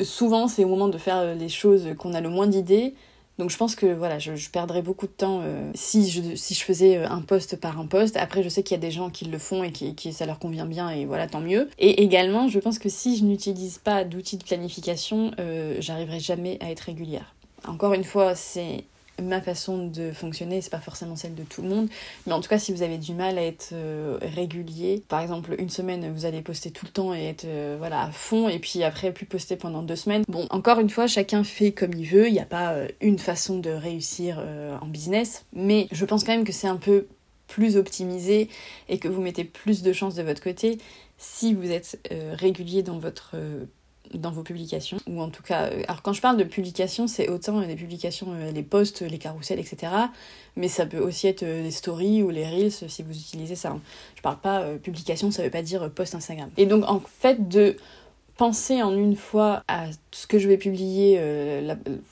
souvent 0.03 0.47
c'est 0.47 0.63
au 0.63 0.69
moment 0.69 0.87
de 0.87 0.97
faire 0.97 1.35
les 1.35 1.49
choses 1.49 1.89
qu'on 1.97 2.13
a 2.13 2.21
le 2.21 2.29
moins 2.29 2.47
d'idées. 2.47 2.93
Donc 3.37 3.49
je 3.49 3.57
pense 3.57 3.75
que 3.75 3.87
voilà, 3.87 4.19
je, 4.19 4.49
perdrais 4.49 4.83
beaucoup 4.83 5.07
de 5.07 5.11
temps 5.11 5.41
euh, 5.41 5.71
si, 5.73 6.09
je, 6.09 6.35
si 6.35 6.53
je 6.53 6.63
faisais 6.63 6.97
euh, 6.97 7.09
un 7.09 7.21
poste 7.21 7.55
par 7.55 7.79
un 7.79 7.87
poste. 7.87 8.15
Après, 8.17 8.43
je 8.43 8.49
sais 8.49 8.61
qu'il 8.61 8.75
y 8.75 8.79
a 8.79 8.81
des 8.81 8.91
gens 8.91 9.09
qui 9.09 9.25
le 9.25 9.39
font 9.39 9.63
et 9.63 9.71
qui, 9.71 9.95
qui, 9.95 10.13
ça 10.13 10.25
leur 10.27 10.37
convient 10.37 10.65
bien 10.65 10.89
et 10.89 11.05
voilà, 11.05 11.27
tant 11.27 11.41
mieux. 11.41 11.69
Et 11.79 12.03
également, 12.03 12.49
je 12.49 12.59
pense 12.59 12.77
que 12.77 12.89
si 12.89 13.17
je 13.17 13.23
n'utilise 13.23 13.79
pas 13.79 14.03
d'outils 14.03 14.37
de 14.37 14.43
planification, 14.43 15.31
j'arriverai 15.79 16.19
jamais 16.19 16.57
à 16.59 16.69
être 16.69 16.81
régulière. 16.81 17.33
Encore 17.67 17.93
une 17.93 18.03
fois, 18.03 18.35
c'est 18.35 18.85
ma 19.21 19.41
façon 19.41 19.87
de 19.87 20.11
fonctionner, 20.11 20.61
c'est 20.61 20.69
pas 20.69 20.79
forcément 20.79 21.15
celle 21.15 21.35
de 21.35 21.43
tout 21.43 21.61
le 21.61 21.69
monde, 21.69 21.89
mais 22.25 22.33
en 22.33 22.41
tout 22.41 22.49
cas 22.49 22.59
si 22.59 22.73
vous 22.73 22.81
avez 22.81 22.97
du 22.97 23.13
mal 23.13 23.37
à 23.37 23.43
être 23.43 23.69
euh, 23.73 24.17
régulier, 24.21 25.03
par 25.07 25.21
exemple 25.21 25.55
une 25.57 25.69
semaine 25.69 26.11
vous 26.13 26.25
allez 26.25 26.41
poster 26.41 26.71
tout 26.71 26.85
le 26.85 26.91
temps 26.91 27.13
et 27.13 27.25
être 27.25 27.45
euh, 27.45 27.75
voilà 27.77 28.01
à 28.01 28.11
fond 28.11 28.49
et 28.49 28.59
puis 28.59 28.83
après 28.83 29.11
plus 29.11 29.25
poster 29.25 29.55
pendant 29.55 29.83
deux 29.83 29.95
semaines. 29.95 30.23
Bon, 30.27 30.47
encore 30.49 30.79
une 30.79 30.89
fois, 30.89 31.07
chacun 31.07 31.43
fait 31.43 31.71
comme 31.71 31.93
il 31.93 32.05
veut, 32.05 32.27
il 32.27 32.33
n'y 32.33 32.39
a 32.39 32.45
pas 32.45 32.73
euh, 32.73 32.87
une 33.01 33.19
façon 33.19 33.59
de 33.59 33.69
réussir 33.69 34.43
en 34.81 34.87
business, 34.87 35.45
mais 35.53 35.87
je 35.91 36.05
pense 36.05 36.23
quand 36.23 36.31
même 36.31 36.43
que 36.43 36.51
c'est 36.51 36.67
un 36.67 36.77
peu 36.77 37.07
plus 37.47 37.75
optimisé 37.77 38.49
et 38.89 38.97
que 38.97 39.07
vous 39.07 39.21
mettez 39.21 39.43
plus 39.43 39.81
de 39.81 39.93
chances 39.93 40.15
de 40.15 40.23
votre 40.23 40.41
côté 40.41 40.77
si 41.17 41.53
vous 41.53 41.71
êtes 41.71 41.99
régulier 42.33 42.81
dans 42.81 42.97
votre 42.97 43.35
dans 44.13 44.31
vos 44.31 44.43
publications, 44.43 44.97
ou 45.07 45.21
en 45.21 45.29
tout 45.29 45.43
cas, 45.43 45.65
euh, 45.65 45.83
alors 45.87 46.01
quand 46.01 46.13
je 46.13 46.21
parle 46.21 46.37
de 46.37 46.43
publications, 46.43 47.07
c'est 47.07 47.29
autant 47.29 47.59
les 47.61 47.75
publications, 47.75 48.27
euh, 48.33 48.51
les 48.51 48.63
posts, 48.63 49.01
les 49.01 49.17
carousels, 49.17 49.59
etc. 49.59 49.91
Mais 50.55 50.67
ça 50.67 50.85
peut 50.85 50.99
aussi 50.99 51.27
être 51.27 51.43
euh, 51.43 51.63
les 51.63 51.71
stories 51.71 52.23
ou 52.23 52.29
les 52.29 52.45
reels 52.45 52.71
si 52.71 53.03
vous 53.03 53.11
utilisez 53.11 53.55
ça. 53.55 53.69
Hein. 53.69 53.81
Je 54.15 54.21
parle 54.21 54.39
pas 54.39 54.65
publication, 54.83 55.31
ça 55.31 55.43
veut 55.43 55.49
pas 55.49 55.61
dire 55.61 55.89
post 55.91 56.15
Instagram. 56.15 56.49
Et 56.57 56.65
donc 56.65 56.83
en 56.87 56.99
fait 56.99 57.47
de 57.49 57.77
penser 58.37 58.81
en 58.81 58.95
une 58.95 59.15
fois 59.15 59.63
à 59.67 59.85
ce 60.11 60.25
que 60.25 60.39
je 60.39 60.47
vais 60.47 60.57
publier 60.57 61.21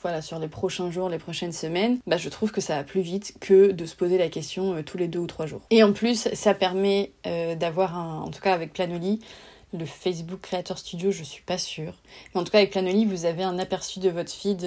voilà, 0.02 0.22
sur 0.22 0.38
les 0.38 0.48
prochains 0.48 0.90
jours, 0.90 1.08
les 1.08 1.18
prochaines 1.18 1.52
semaines, 1.52 1.98
bah, 2.06 2.18
je 2.18 2.28
trouve 2.28 2.52
que 2.52 2.60
ça 2.60 2.76
va 2.76 2.84
plus 2.84 3.00
vite 3.00 3.34
que 3.40 3.72
de 3.72 3.86
se 3.86 3.96
poser 3.96 4.16
la 4.16 4.28
question 4.28 4.80
tous 4.84 4.98
les 4.98 5.08
deux 5.08 5.18
ou 5.18 5.26
trois 5.26 5.46
jours. 5.46 5.62
Et 5.70 5.82
en 5.82 5.92
plus, 5.92 6.28
ça 6.32 6.54
permet 6.54 7.12
d'avoir, 7.58 7.98
un, 7.98 8.20
en 8.20 8.30
tout 8.30 8.40
cas 8.40 8.54
avec 8.54 8.72
Planoly, 8.72 9.20
Le 9.72 9.84
Facebook 9.84 10.40
Creator 10.40 10.78
Studio, 10.78 11.10
je 11.10 11.22
suis 11.22 11.42
pas 11.42 11.58
sûre. 11.58 11.94
Mais 12.34 12.40
en 12.40 12.44
tout 12.44 12.50
cas, 12.50 12.58
avec 12.58 12.70
Planoly, 12.70 13.04
vous 13.04 13.24
avez 13.24 13.42
un 13.42 13.58
aperçu 13.58 14.00
de 14.00 14.10
votre 14.10 14.32
feed 14.32 14.64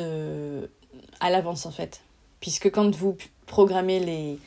à 1.19 1.29
l'avance 1.29 1.65
en 1.65 1.71
fait. 1.71 2.01
Puisque 2.39 2.71
quand 2.71 2.93
vous 2.95 3.17
programmez 3.45 3.99
les, 3.99 4.37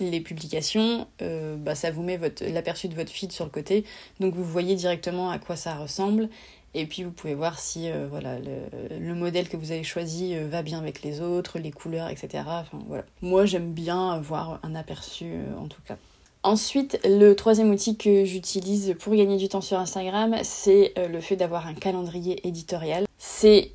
les 0.00 0.20
publications, 0.20 1.06
euh, 1.22 1.56
bah, 1.56 1.74
ça 1.74 1.90
vous 1.90 2.02
met 2.02 2.18
l'aperçu 2.40 2.88
de 2.88 2.94
votre 2.94 3.10
feed 3.10 3.32
sur 3.32 3.44
le 3.44 3.50
côté. 3.50 3.84
Donc 4.20 4.34
vous 4.34 4.44
voyez 4.44 4.74
directement 4.74 5.30
à 5.30 5.38
quoi 5.38 5.56
ça 5.56 5.76
ressemble. 5.76 6.28
Et 6.74 6.86
puis 6.86 7.02
vous 7.02 7.10
pouvez 7.10 7.34
voir 7.34 7.58
si 7.58 7.90
euh, 7.90 8.06
voilà, 8.08 8.38
le, 8.38 9.14
modèle 9.14 9.48
que 9.48 9.56
vous 9.56 9.72
avez 9.72 9.84
choisi 9.84 10.34
euh, 10.34 10.48
va 10.48 10.62
bien 10.62 10.78
avec 10.78 11.02
les 11.02 11.20
autres, 11.20 11.58
les 11.58 11.70
couleurs, 11.70 12.08
etc. 12.08 12.44
Enfin, 12.46 12.78
voilà. 12.86 13.04
Moi 13.22 13.46
j'aime 13.46 13.72
bien 13.72 14.10
avoir 14.10 14.60
un 14.62 14.74
aperçu 14.74 15.32
en 15.58 15.66
tout 15.66 15.80
cas. 15.86 15.96
Ensuite, 16.42 17.00
le 17.04 17.34
troisième 17.34 17.70
outil 17.70 17.96
que 17.96 18.24
j'utilise 18.24 18.94
pour 18.98 19.14
gagner 19.14 19.36
du 19.36 19.48
temps 19.48 19.60
sur 19.60 19.78
Instagram, 19.78 20.36
c'est 20.42 20.94
le 20.96 21.20
fait 21.20 21.36
d'avoir 21.36 21.66
un 21.66 21.74
calendrier 21.74 22.46
éditorial. 22.46 23.04
C'est 23.18 23.72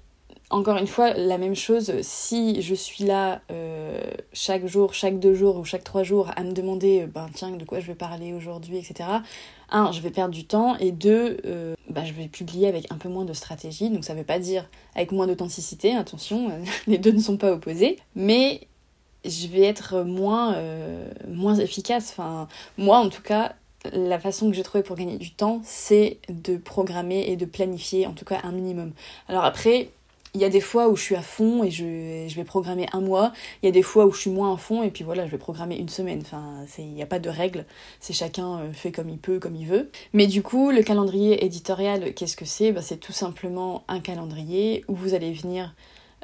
encore 0.53 0.77
une 0.77 0.87
fois, 0.87 1.13
la 1.15 1.39
même 1.39 1.55
chose, 1.55 1.91
si 2.01 2.61
je 2.61 2.75
suis 2.75 3.05
là 3.05 3.41
euh, 3.51 3.99
chaque 4.33 4.67
jour, 4.67 4.93
chaque 4.93 5.19
deux 5.19 5.33
jours 5.33 5.57
ou 5.57 5.65
chaque 5.65 5.83
trois 5.83 6.03
jours 6.03 6.29
à 6.35 6.43
me 6.43 6.51
demander, 6.51 7.01
euh, 7.01 7.07
ben 7.07 7.27
tiens, 7.33 7.49
de 7.49 7.65
quoi 7.65 7.79
je 7.79 7.87
vais 7.87 7.95
parler 7.95 8.33
aujourd'hui, 8.33 8.77
etc. 8.77 9.09
Un, 9.71 9.91
je 9.91 9.99
vais 10.01 10.11
perdre 10.11 10.31
du 10.31 10.45
temps 10.45 10.77
et 10.77 10.91
deux, 10.91 11.37
euh, 11.45 11.73
ben, 11.89 12.05
je 12.05 12.13
vais 12.13 12.27
publier 12.27 12.67
avec 12.67 12.91
un 12.91 12.97
peu 12.97 13.09
moins 13.09 13.25
de 13.25 13.33
stratégie. 13.33 13.89
Donc 13.89 14.05
ça 14.05 14.13
ne 14.13 14.19
veut 14.19 14.25
pas 14.25 14.37
dire 14.37 14.69
avec 14.93 15.11
moins 15.11 15.25
d'authenticité, 15.25 15.95
attention, 15.95 16.51
les 16.87 16.99
deux 16.99 17.11
ne 17.11 17.21
sont 17.21 17.37
pas 17.37 17.51
opposés, 17.51 17.97
mais 18.15 18.67
je 19.25 19.47
vais 19.47 19.61
être 19.61 20.01
moins, 20.01 20.57
moins 21.27 21.55
efficace. 21.55 22.09
Enfin, 22.11 22.47
moi 22.77 22.97
en 22.97 23.09
tout 23.09 23.21
cas, 23.21 23.55
la 23.91 24.19
façon 24.19 24.49
que 24.49 24.55
j'ai 24.55 24.63
trouvé 24.63 24.83
pour 24.83 24.95
gagner 24.95 25.17
du 25.17 25.31
temps, 25.31 25.61
c'est 25.63 26.19
de 26.29 26.57
programmer 26.57 27.25
et 27.27 27.35
de 27.35 27.45
planifier 27.45 28.07
en 28.07 28.13
tout 28.13 28.25
cas 28.25 28.39
un 28.43 28.51
minimum. 28.51 28.91
Alors 29.27 29.43
après, 29.43 29.89
il 30.35 30.41
y 30.41 30.45
a 30.45 30.49
des 30.49 30.61
fois 30.61 30.87
où 30.87 30.95
je 30.95 31.03
suis 31.03 31.15
à 31.15 31.21
fond 31.21 31.63
et 31.63 31.69
je, 31.69 32.25
je, 32.27 32.35
vais 32.35 32.43
programmer 32.43 32.87
un 32.91 33.01
mois. 33.01 33.33
Il 33.61 33.67
y 33.67 33.69
a 33.69 33.71
des 33.71 33.83
fois 33.83 34.07
où 34.07 34.11
je 34.11 34.19
suis 34.19 34.31
moins 34.31 34.53
à 34.53 34.57
fond 34.57 34.81
et 34.81 34.89
puis 34.89 35.03
voilà, 35.03 35.27
je 35.27 35.31
vais 35.31 35.37
programmer 35.37 35.77
une 35.77 35.89
semaine. 35.89 36.21
Enfin, 36.21 36.65
il 36.79 36.93
n'y 36.93 37.03
a 37.03 37.05
pas 37.05 37.19
de 37.19 37.29
règle. 37.29 37.65
C'est 37.99 38.13
chacun 38.13 38.59
euh, 38.59 38.73
fait 38.73 38.91
comme 38.91 39.09
il 39.09 39.19
peut, 39.19 39.37
comme 39.37 39.55
il 39.55 39.67
veut. 39.67 39.91
Mais 40.11 40.25
du 40.25 40.41
coup, 40.41 40.71
le 40.71 40.81
calendrier 40.81 41.45
éditorial, 41.45 42.13
qu'est-ce 42.15 42.35
que 42.35 42.45
c'est? 42.45 42.71
Bah, 42.71 42.81
C'est 42.81 42.97
tout 42.97 43.11
simplement 43.11 43.83
un 43.87 43.99
calendrier 43.99 44.83
où 44.87 44.95
vous 44.95 45.13
allez 45.13 45.33
venir 45.33 45.75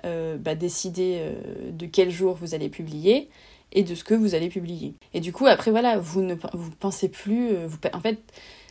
euh, 0.05 0.37
bah, 0.37 0.55
décider 0.55 1.17
euh, 1.19 1.71
de 1.71 1.85
quel 1.85 2.09
jour 2.11 2.35
vous 2.35 2.53
allez 2.55 2.69
publier 2.69 3.29
et 3.71 3.83
de 3.83 3.93
ce 3.95 4.03
que 4.03 4.13
vous 4.13 4.35
allez 4.35 4.49
publier. 4.49 4.95
Et 5.13 5.19
du 5.19 5.31
coup, 5.31 5.45
après, 5.45 5.71
voilà, 5.71 5.99
vous 5.99 6.21
ne 6.21 6.35
vous 6.53 6.71
pensez 6.79 7.09
plus. 7.09 7.55
Vous, 7.67 7.77
en 7.93 7.99
fait, 7.99 8.19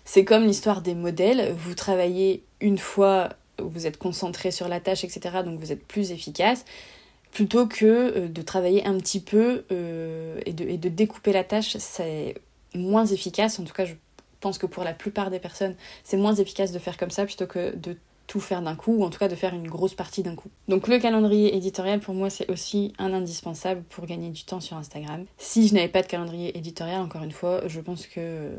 c'est 0.05 0.25
comme 0.25 0.45
l'histoire 0.45 0.83
des 0.83 0.95
modèles. 0.95 1.55
Vous 1.57 1.75
travaillez 1.75 2.43
une 2.61 2.79
fois 2.79 3.31
vous 3.63 3.87
êtes 3.87 3.99
concentré 3.99 4.51
sur 4.51 4.69
la 4.69 4.81
tâche, 4.81 5.05
etc. 5.05 5.39
Donc 5.45 5.59
vous 5.59 5.73
êtes 5.73 5.85
plus 5.87 6.13
efficace, 6.13 6.65
plutôt 7.33 7.67
que 7.67 7.85
euh, 7.85 8.29
de 8.29 8.43
travailler 8.43 8.87
un 8.87 8.97
petit 8.99 9.21
peu 9.21 9.65
euh, 9.73 10.41
et, 10.47 10.53
de, 10.53 10.65
et, 10.65 10.79
de, 10.79 10.89
découper 10.89 11.33
la 11.33 11.45
tâche, 11.45 11.77
c'est 11.79 12.35
moins 12.75 13.07
efficace. 13.07 13.59
En 13.59 13.65
tout 13.65 13.75
cas, 13.75 13.85
je 13.85 13.95
pense 14.41 14.59
que 14.59 14.67
pour 14.67 14.85
la 14.85 14.93
plupart 14.93 15.31
des 15.31 15.39
personnes, 15.39 15.75
c'est 16.05 16.17
moins 16.17 16.35
efficace 16.35 16.73
de 16.73 16.79
faire 16.79 16.97
comme 16.97 17.11
ça 17.11 17.25
plutôt 17.25 17.47
que 17.47 17.75
de 17.77 17.97
tout 18.29 18.41
faire 18.41 18.63
d'un 18.63 18.77
coup, 18.77 18.93
ou 18.99 19.05
en 19.05 19.11
tout 19.11 19.19
cas 19.19 19.27
de 19.27 19.35
faire 19.35 19.55
une 19.55 19.67
grosse 19.67 19.95
partie 19.95 20.23
d'un 20.23 20.37
coup. 20.37 20.51
Donc 20.69 20.87
le 20.87 20.99
calendrier 20.99 21.57
éditorial, 21.57 21.99
pour 21.99 22.15
moi, 22.15 22.31
c'est 22.31 22.49
aussi 22.51 22.93
un 22.99 23.13
indispensable 23.13 23.83
pour 23.89 24.07
gagner 24.07 24.29
du 24.29 24.45
temps 24.45 24.61
sur 24.61 24.77
Instagram. 24.77 25.25
Si 25.39 25.67
je 25.67 25.75
n'avais 25.75 25.89
pas 25.89 26.03
de 26.03 26.07
calendrier 26.07 26.57
éditorial, 26.57 27.01
encore 27.01 27.23
une 27.23 27.33
fois, 27.33 27.63
je 27.67 27.81
pense 27.81 28.07
que 28.07 28.51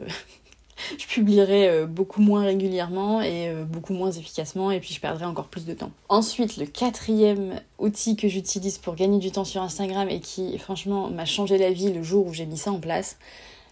je 0.97 1.05
publierai 1.05 1.69
euh, 1.69 1.85
beaucoup 1.85 2.21
moins 2.21 2.43
régulièrement 2.43 3.21
et 3.21 3.49
euh, 3.49 3.63
beaucoup 3.63 3.93
moins 3.93 4.11
efficacement 4.11 4.71
et 4.71 4.79
puis 4.79 4.93
je 4.93 4.99
perdrai 4.99 5.25
encore 5.25 5.47
plus 5.47 5.65
de 5.65 5.73
temps. 5.73 5.91
Ensuite, 6.09 6.57
le 6.57 6.65
quatrième 6.65 7.61
outil 7.77 8.15
que 8.15 8.27
j'utilise 8.27 8.79
pour 8.79 8.95
gagner 8.95 9.19
du 9.19 9.31
temps 9.31 9.45
sur 9.45 9.61
Instagram 9.61 10.09
et 10.09 10.19
qui 10.19 10.57
franchement 10.57 11.11
m'a 11.11 11.25
changé 11.25 11.59
la 11.59 11.71
vie 11.71 11.93
le 11.93 12.01
jour 12.01 12.25
où 12.25 12.33
j'ai 12.33 12.47
mis 12.47 12.57
ça 12.57 12.71
en 12.71 12.79
place, 12.79 13.17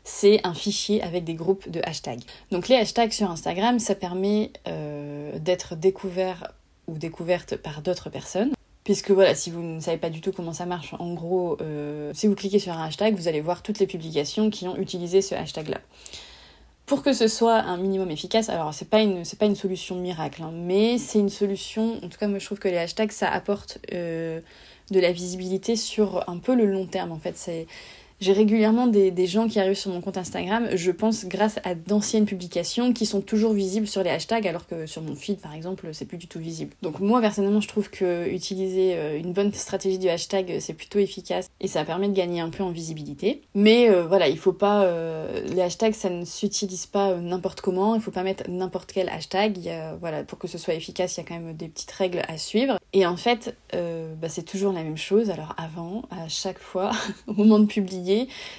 c'est 0.08 0.40
un 0.46 0.54
fichier 0.54 1.04
avec 1.04 1.24
des 1.24 1.34
groupes 1.34 1.70
de 1.70 1.82
hashtags. 1.84 2.24
Donc 2.52 2.68
les 2.68 2.76
hashtags 2.76 3.12
sur 3.12 3.30
Instagram, 3.30 3.78
ça 3.80 3.94
permet 3.94 4.52
euh, 4.68 5.38
d'être 5.40 5.76
découvert 5.76 6.54
ou 6.88 6.98
découverte 6.98 7.58
par 7.58 7.82
d'autres 7.82 8.10
personnes. 8.10 8.54
Puisque 8.84 9.12
voilà, 9.12 9.36
si 9.36 9.52
vous 9.52 9.62
ne 9.62 9.82
savez 9.82 9.98
pas 9.98 10.10
du 10.10 10.22
tout 10.22 10.32
comment 10.32 10.54
ça 10.54 10.66
marche, 10.66 10.94
en 10.98 11.14
gros, 11.14 11.58
si 12.14 12.26
vous 12.26 12.36
cliquez 12.36 12.58
sur 12.58 12.72
un 12.72 12.86
hashtag, 12.86 13.16
vous 13.16 13.28
allez 13.28 13.42
voir 13.42 13.62
toutes 13.62 13.80
les 13.80 13.88
publications 13.88 14.50
qui 14.50 14.66
ont 14.66 14.78
utilisé 14.78 15.22
ce 15.22 15.36
hashtag-là 15.36 15.80
pour 16.88 17.04
que 17.04 17.12
ce 17.12 17.28
soit 17.28 17.58
un 17.58 17.76
minimum 17.76 18.10
efficace, 18.10 18.48
alors 18.48 18.74
c'est 18.74 18.90
pas 18.90 19.02
une 19.02 19.24
pas 19.38 19.46
une 19.46 19.58
solution 19.58 19.98
miracle, 19.98 20.42
hein, 20.42 20.52
mais 20.54 20.98
c'est 20.98 21.20
une 21.20 21.30
solution. 21.30 21.98
En 21.98 22.08
tout 22.08 22.18
cas, 22.18 22.30
moi 22.30 22.40
je 22.40 22.46
trouve 22.46 22.60
que 22.60 22.70
les 22.70 22.78
hashtags 22.78 23.12
ça 23.12 23.30
apporte 23.30 23.78
euh, 23.94 24.40
de 24.90 25.00
la 25.02 25.12
visibilité 25.12 25.76
sur 25.76 26.28
un 26.30 26.38
peu 26.38 26.56
le 26.56 26.66
long 26.66 26.86
terme. 26.86 27.12
En 27.12 27.20
fait, 27.20 27.38
c'est 27.38 27.68
j'ai 28.20 28.34
régulièrement 28.34 28.88
des, 28.88 29.28
gens 29.28 29.48
qui 29.48 29.60
arrivent 29.60 29.76
sur 29.76 29.92
mon 29.92 30.02
compte 30.02 30.18
Instagram, 30.18 30.70
je 30.74 30.92
pense 30.92 31.26
grâce 31.26 31.60
à 31.64 31.76
d'anciennes 31.76 32.26
publications 32.26 32.94
qui 32.94 33.06
sont 33.06 33.22
toujours 33.22 33.54
visibles 33.54 33.88
sur 33.88 34.02
les 34.02 34.10
hashtags, 34.10 34.48
alors 34.48 34.66
que 34.66 34.86
sur 34.86 35.02
mon 35.02 35.16
feed 35.16 35.40
par 35.40 35.54
exemple, 35.54 35.90
c'est 35.92 36.06
plus 36.06 36.18
du 36.18 36.28
tout 36.28 36.40
visible. 36.40 36.72
Donc 36.82 37.00
moi 37.00 37.22
personnellement, 37.22 37.62
je 37.62 37.68
trouve 37.68 37.90
que 37.90 38.28
utiliser 38.30 38.96
euh, 38.96 39.20
une 39.20 39.34
bonne 39.34 39.54
stratégie 39.54 40.00
du 40.00 40.08
hashtag, 40.08 40.60
c'est 40.60 40.74
plutôt 40.74 41.00
efficace 41.00 41.50
et 41.60 41.68
ça 41.68 41.84
permet 41.84 42.08
de 42.08 42.14
gagner 42.14 42.40
un 42.40 42.50
peu 42.50 42.64
en 42.64 42.72
visibilité. 42.72 43.42
Mais 43.54 43.90
euh, 43.90 44.08
voilà, 44.08 44.30
il 44.30 44.38
faut 44.38 44.54
pas 44.54 44.84
euh, 44.84 45.42
les 45.46 45.62
hashtags, 45.62 45.94
ça 45.94 46.10
ne 46.10 46.26
s'utilise 46.26 46.86
pas 46.86 47.16
n'importe 47.16 47.62
comment, 47.62 47.96
il 47.96 48.02
faut 48.02 48.12
pas 48.12 48.24
mettre 48.24 48.50
n'importe 48.50 48.94
quel 48.94 49.10
hashtag. 49.10 49.58
Il 49.58 49.78
voilà, 50.00 50.24
pour 50.24 50.40
que 50.40 50.48
ce 50.48 50.58
soit 50.58 50.74
efficace, 50.74 51.18
il 51.18 51.20
y 51.20 51.24
a 51.24 51.28
quand 51.28 51.40
même 51.40 51.54
des 51.56 51.68
petites 51.68 51.92
règles 51.92 52.22
à 52.28 52.38
suivre. 52.38 52.80
Et 52.94 53.06
en 53.06 53.18
fait, 53.18 53.56
bah, 53.74 54.30
c'est 54.30 54.44
toujours 54.44 54.72
la 54.72 54.84
même 54.84 54.98
chose. 54.98 55.30
Alors 55.30 55.54
avant, 55.58 56.04
à 56.10 56.28
chaque 56.30 56.60
fois, 56.60 56.92
au 57.28 57.34
moment 57.34 57.60
de 57.60 57.66
publier 57.66 58.07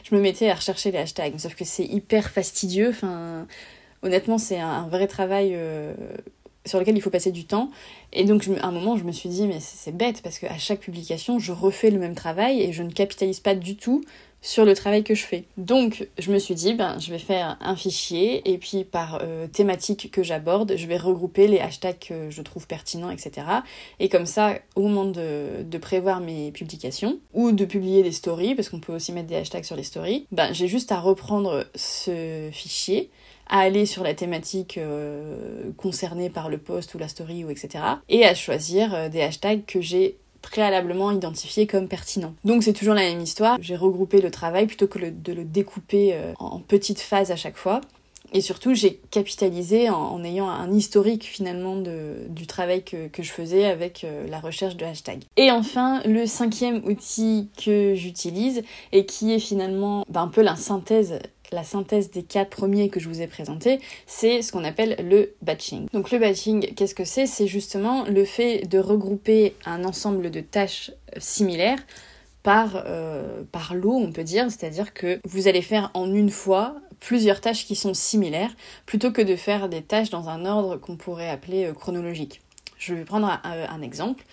je 0.04 0.14
me 0.14 0.20
mettais 0.20 0.50
à 0.50 0.54
rechercher 0.54 0.90
les 0.90 0.98
hashtags. 0.98 1.38
Sauf 1.38 1.54
que 1.54 1.64
c'est 1.64 1.84
hyper 1.84 2.30
fastidieux. 2.30 2.90
Enfin, 2.90 3.46
honnêtement, 4.02 4.38
c'est 4.38 4.58
un, 4.58 4.88
vrai 4.88 5.06
travail 5.06 5.52
euh, 5.54 5.94
sur 6.66 6.78
lequel 6.78 6.96
il 6.96 7.00
faut 7.00 7.10
passer 7.10 7.32
du 7.32 7.44
temps. 7.44 7.70
Et 8.12 8.24
donc, 8.24 8.48
à 8.60 8.66
un 8.66 8.72
moment, 8.72 8.96
je 8.96 9.04
me 9.04 9.12
suis 9.12 9.28
dit, 9.28 9.46
mais 9.46 9.60
c'est 9.60 9.96
bête 9.96 10.22
parce 10.22 10.38
qu'à 10.38 10.58
chaque 10.58 10.80
publication, 10.80 11.38
je 11.38 11.52
refais 11.52 11.90
le 11.90 11.98
même 11.98 12.14
travail 12.14 12.62
et 12.62 12.72
je 12.72 12.82
ne 12.82 12.90
capitalise 12.90 13.40
pas 13.40 13.54
du 13.54 13.76
tout 13.76 14.02
sur 14.40 14.64
le 14.64 14.74
travail 14.74 15.02
que 15.02 15.14
je 15.14 15.24
fais. 15.24 15.44
Donc 15.56 16.08
je 16.18 16.30
me 16.32 16.38
suis 16.38 16.54
dit, 16.54 16.74
ben, 16.74 16.98
je 16.98 17.10
vais 17.10 17.18
faire 17.18 17.56
un 17.60 17.76
fichier 17.76 18.48
et 18.50 18.58
puis 18.58 18.84
par 18.84 19.20
euh, 19.22 19.46
thématique 19.46 20.10
que 20.10 20.22
j'aborde, 20.22 20.74
je 20.76 20.86
vais 20.86 20.96
regrouper 20.96 21.48
les 21.48 21.58
hashtags 21.58 21.98
que 21.98 22.30
je 22.30 22.42
trouve 22.42 22.66
pertinents, 22.66 23.10
etc. 23.10 23.46
Et 23.98 24.08
comme 24.08 24.26
ça, 24.26 24.54
au 24.76 24.82
moment 24.82 25.04
de, 25.04 25.78
prévoir 25.78 26.20
mes 26.20 26.50
publications 26.50 27.20
ou 27.34 27.52
de 27.52 27.64
publier 27.64 28.02
des 28.02 28.10
stories, 28.10 28.56
parce 28.56 28.68
qu'on 28.68 28.80
peut 28.80 28.92
aussi 28.92 29.12
mettre 29.12 29.28
des 29.28 29.36
hashtags 29.36 29.64
sur 29.64 29.76
les 29.76 29.84
stories, 29.84 30.26
ben, 30.32 30.52
j'ai 30.52 30.66
juste 30.66 30.90
à 30.90 30.98
reprendre 30.98 31.66
ce 31.74 32.48
fichier 32.52 33.10
à 33.48 33.60
aller 33.60 33.86
sur 33.86 34.02
la 34.02 34.14
thématique 34.14 34.76
euh, 34.76 35.70
concernée 35.76 36.30
par 36.30 36.48
le 36.48 36.58
post 36.58 36.94
ou 36.94 36.98
la 36.98 37.08
story 37.08 37.44
ou 37.44 37.50
etc. 37.50 37.82
et 38.08 38.26
à 38.26 38.34
choisir 38.34 38.94
euh, 38.94 39.08
des 39.08 39.22
hashtags 39.22 39.64
que 39.64 39.80
j'ai 39.80 40.18
préalablement 40.42 41.10
identifié 41.10 41.66
comme 41.66 41.88
pertinent. 41.88 42.34
Donc 42.44 42.62
c'est 42.62 42.72
toujours 42.72 42.94
la 42.94 43.02
même 43.02 43.20
histoire, 43.20 43.58
j'ai 43.60 43.76
regroupé 43.76 44.20
le 44.20 44.30
travail 44.30 44.66
plutôt 44.66 44.86
que 44.86 44.98
de 44.98 45.32
le 45.32 45.44
découper 45.44 46.14
euh, 46.14 46.32
en 46.38 46.60
petites 46.60 47.00
phases 47.00 47.30
à 47.30 47.36
chaque 47.36 47.56
fois. 47.56 47.80
Et 48.32 48.40
surtout, 48.40 48.74
j'ai 48.74 49.00
capitalisé 49.10 49.88
en, 49.88 50.22
ayant 50.22 50.48
un 50.48 50.70
historique 50.72 51.24
finalement 51.24 51.76
de, 51.76 52.26
du 52.28 52.46
travail 52.46 52.82
que, 52.84 53.08
je 53.18 53.30
faisais 53.30 53.64
avec 53.64 54.04
euh, 54.04 54.26
la 54.28 54.38
recherche 54.38 54.76
de 54.76 54.84
hashtags. 54.84 55.24
Et 55.36 55.50
enfin, 55.50 56.02
le 56.04 56.26
cinquième 56.26 56.84
outil 56.84 57.48
que 57.64 57.94
j'utilise 57.94 58.62
et 58.92 59.06
qui 59.06 59.32
est 59.32 59.38
finalement 59.38 60.04
bah, 60.10 60.20
un 60.20 60.28
peu 60.28 60.42
la 60.42 60.56
synthèse 60.56 61.18
la 61.52 61.64
synthèse 61.64 62.10
des 62.10 62.22
quatre 62.22 62.50
premiers 62.50 62.88
que 62.88 63.00
je 63.00 63.08
vous 63.08 63.20
ai 63.20 63.26
présentés, 63.26 63.80
c'est 64.06 64.42
ce 64.42 64.52
qu'on 64.52 64.64
appelle 64.64 64.96
le 65.08 65.34
batching. 65.42 65.86
Donc 65.92 66.10
le 66.10 66.18
batching, 66.18 66.74
qu'est-ce 66.74 66.94
que 66.94 67.04
c'est? 67.04 67.26
C'est 67.26 67.46
justement 67.46 68.04
le 68.04 68.24
fait 68.24 68.66
de 68.68 68.78
regrouper 68.78 69.54
un 69.64 69.84
ensemble 69.84 70.30
de 70.30 70.40
tâches 70.40 70.90
euh, 70.90 71.20
similaires 71.20 71.78
par, 72.42 72.82
euh, 72.86 73.42
par 73.50 73.74
lot, 73.74 73.96
on 73.96 74.12
peut 74.12 74.24
dire, 74.24 74.44
c'est-à-dire 74.50 74.94
que 74.94 75.20
vous 75.24 75.48
allez 75.48 75.62
faire 75.62 75.90
en 75.94 76.12
une 76.12 76.30
fois 76.30 76.76
plusieurs 77.00 77.40
tâches 77.40 77.66
qui 77.66 77.76
sont 77.76 77.94
similaires, 77.94 78.50
plutôt 78.86 79.12
que 79.12 79.22
de 79.22 79.36
faire 79.36 79.68
des 79.68 79.82
tâches 79.82 80.10
dans 80.10 80.28
un 80.28 80.44
ordre 80.44 80.76
qu'on 80.76 80.96
pourrait 80.96 81.28
appeler 81.28 81.66
euh, 81.66 81.72
chronologique. 81.72 82.40
Je 82.78 82.94
vais 82.94 83.04
prendre 83.04 83.40
un 83.42 83.82
exemple. 83.82 84.24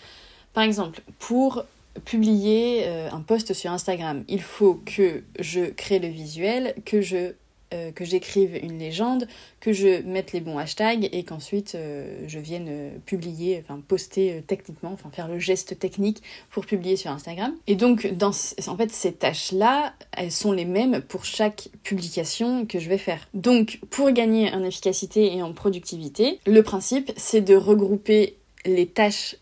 Par 0.53 0.63
exemple, 0.63 1.01
pour 1.17 1.65
publier 2.03 2.83
euh, 2.85 3.09
un 3.11 3.21
post 3.21 3.53
sur 3.53 3.71
Instagram, 3.71 4.23
il 4.27 4.41
faut 4.41 4.81
que 4.85 5.23
je 5.39 5.61
crée 5.61 5.99
le 5.99 6.07
visuel, 6.07 6.75
que 6.85 7.01
je 7.01 7.33
euh, 7.73 7.91
que 7.91 8.05
j'écrive 8.05 8.55
une 8.61 8.77
légende, 8.77 9.27
que 9.59 9.73
je 9.73 10.03
mette 10.03 10.33
les 10.33 10.39
bons 10.39 10.59
hashtags 10.59 11.09
et 11.11 11.23
qu'ensuite 11.23 11.73
euh, 11.73 12.23
je 12.27 12.37
vienne 12.37 12.91
publier, 13.07 13.63
enfin 13.63 13.81
poster 13.87 14.43
techniquement, 14.45 14.91
enfin 14.93 15.09
faire 15.09 15.27
le 15.27 15.39
geste 15.39 15.79
technique 15.79 16.21
pour 16.51 16.67
publier 16.67 16.95
sur 16.95 17.09
Instagram. 17.09 17.55
Et 17.65 17.75
donc, 17.75 18.05
dans, 18.13 18.29
en 18.29 18.77
fait, 18.77 18.91
ces 18.91 19.13
tâches-là, 19.13 19.93
elles 20.15 20.31
sont 20.31 20.51
les 20.51 20.65
mêmes 20.65 21.01
pour 21.01 21.25
chaque 21.25 21.69
publication 21.81 22.67
que 22.67 22.77
je 22.77 22.87
vais 22.87 22.99
faire. 22.99 23.27
Donc, 23.33 23.79
pour 23.89 24.11
gagner 24.11 24.53
en 24.53 24.63
efficacité 24.63 25.35
et 25.35 25.41
en 25.41 25.51
productivité, 25.51 26.39
le 26.45 26.61
principe, 26.61 27.11
c'est 27.17 27.41
de 27.41 27.55
regrouper 27.55 28.37
les 28.65 28.85
tâches 28.85 29.37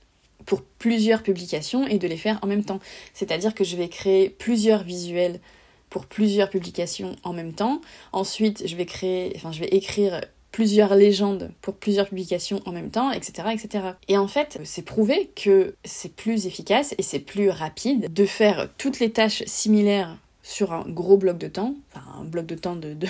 pour 0.45 0.62
plusieurs 0.62 1.23
publications 1.23 1.88
et 1.88 1.97
de 1.97 2.07
les 2.07 2.17
faire 2.17 2.39
en 2.41 2.47
même 2.47 2.63
temps. 2.63 2.79
C'est-à-dire 3.13 3.53
que 3.53 3.63
je 3.63 3.75
vais 3.75 3.89
créer 3.89 4.29
plusieurs 4.29 4.83
visuels 4.83 5.39
pour 5.89 6.05
plusieurs 6.07 6.50
publications 6.50 7.15
en 7.23 7.33
même 7.33 7.53
temps. 7.53 7.79
Ensuite, 8.13 8.67
je 8.67 8.75
vais 8.75 8.85
créer, 8.85 9.33
enfin, 9.35 9.51
je 9.51 9.59
vais 9.59 9.67
écrire 9.67 10.21
plusieurs 10.51 10.95
légendes 10.95 11.51
pour 11.62 11.75
plusieurs 11.75 12.07
publications 12.07 12.62
en 12.65 12.71
même 12.71 12.91
temps, 12.91 13.12
etc., 13.12 13.50
etc. 13.51 13.85
Et 14.07 14.17
en 14.17 14.27
fait, 14.27 14.59
c'est 14.63 14.83
prouvé 14.83 15.31
que 15.35 15.75
c'est 15.83 16.15
plus 16.15 16.45
efficace 16.47 16.95
et 16.97 17.03
c'est 17.03 17.19
plus 17.19 17.50
rapide 17.50 18.13
de 18.13 18.25
faire 18.25 18.69
toutes 18.77 19.00
les 19.00 19.12
tâches 19.12 19.43
similaires 19.45 20.17
sur 20.43 20.73
un 20.73 20.83
gros 20.88 21.17
bloc 21.17 21.38
de 21.38 21.47
temps, 21.47 21.75
enfin 21.91 22.05
un 22.19 22.23
bloc 22.23 22.45
de 22.45 22.55
temps 22.55 22.75
de, 22.75 22.93
de 22.93 23.07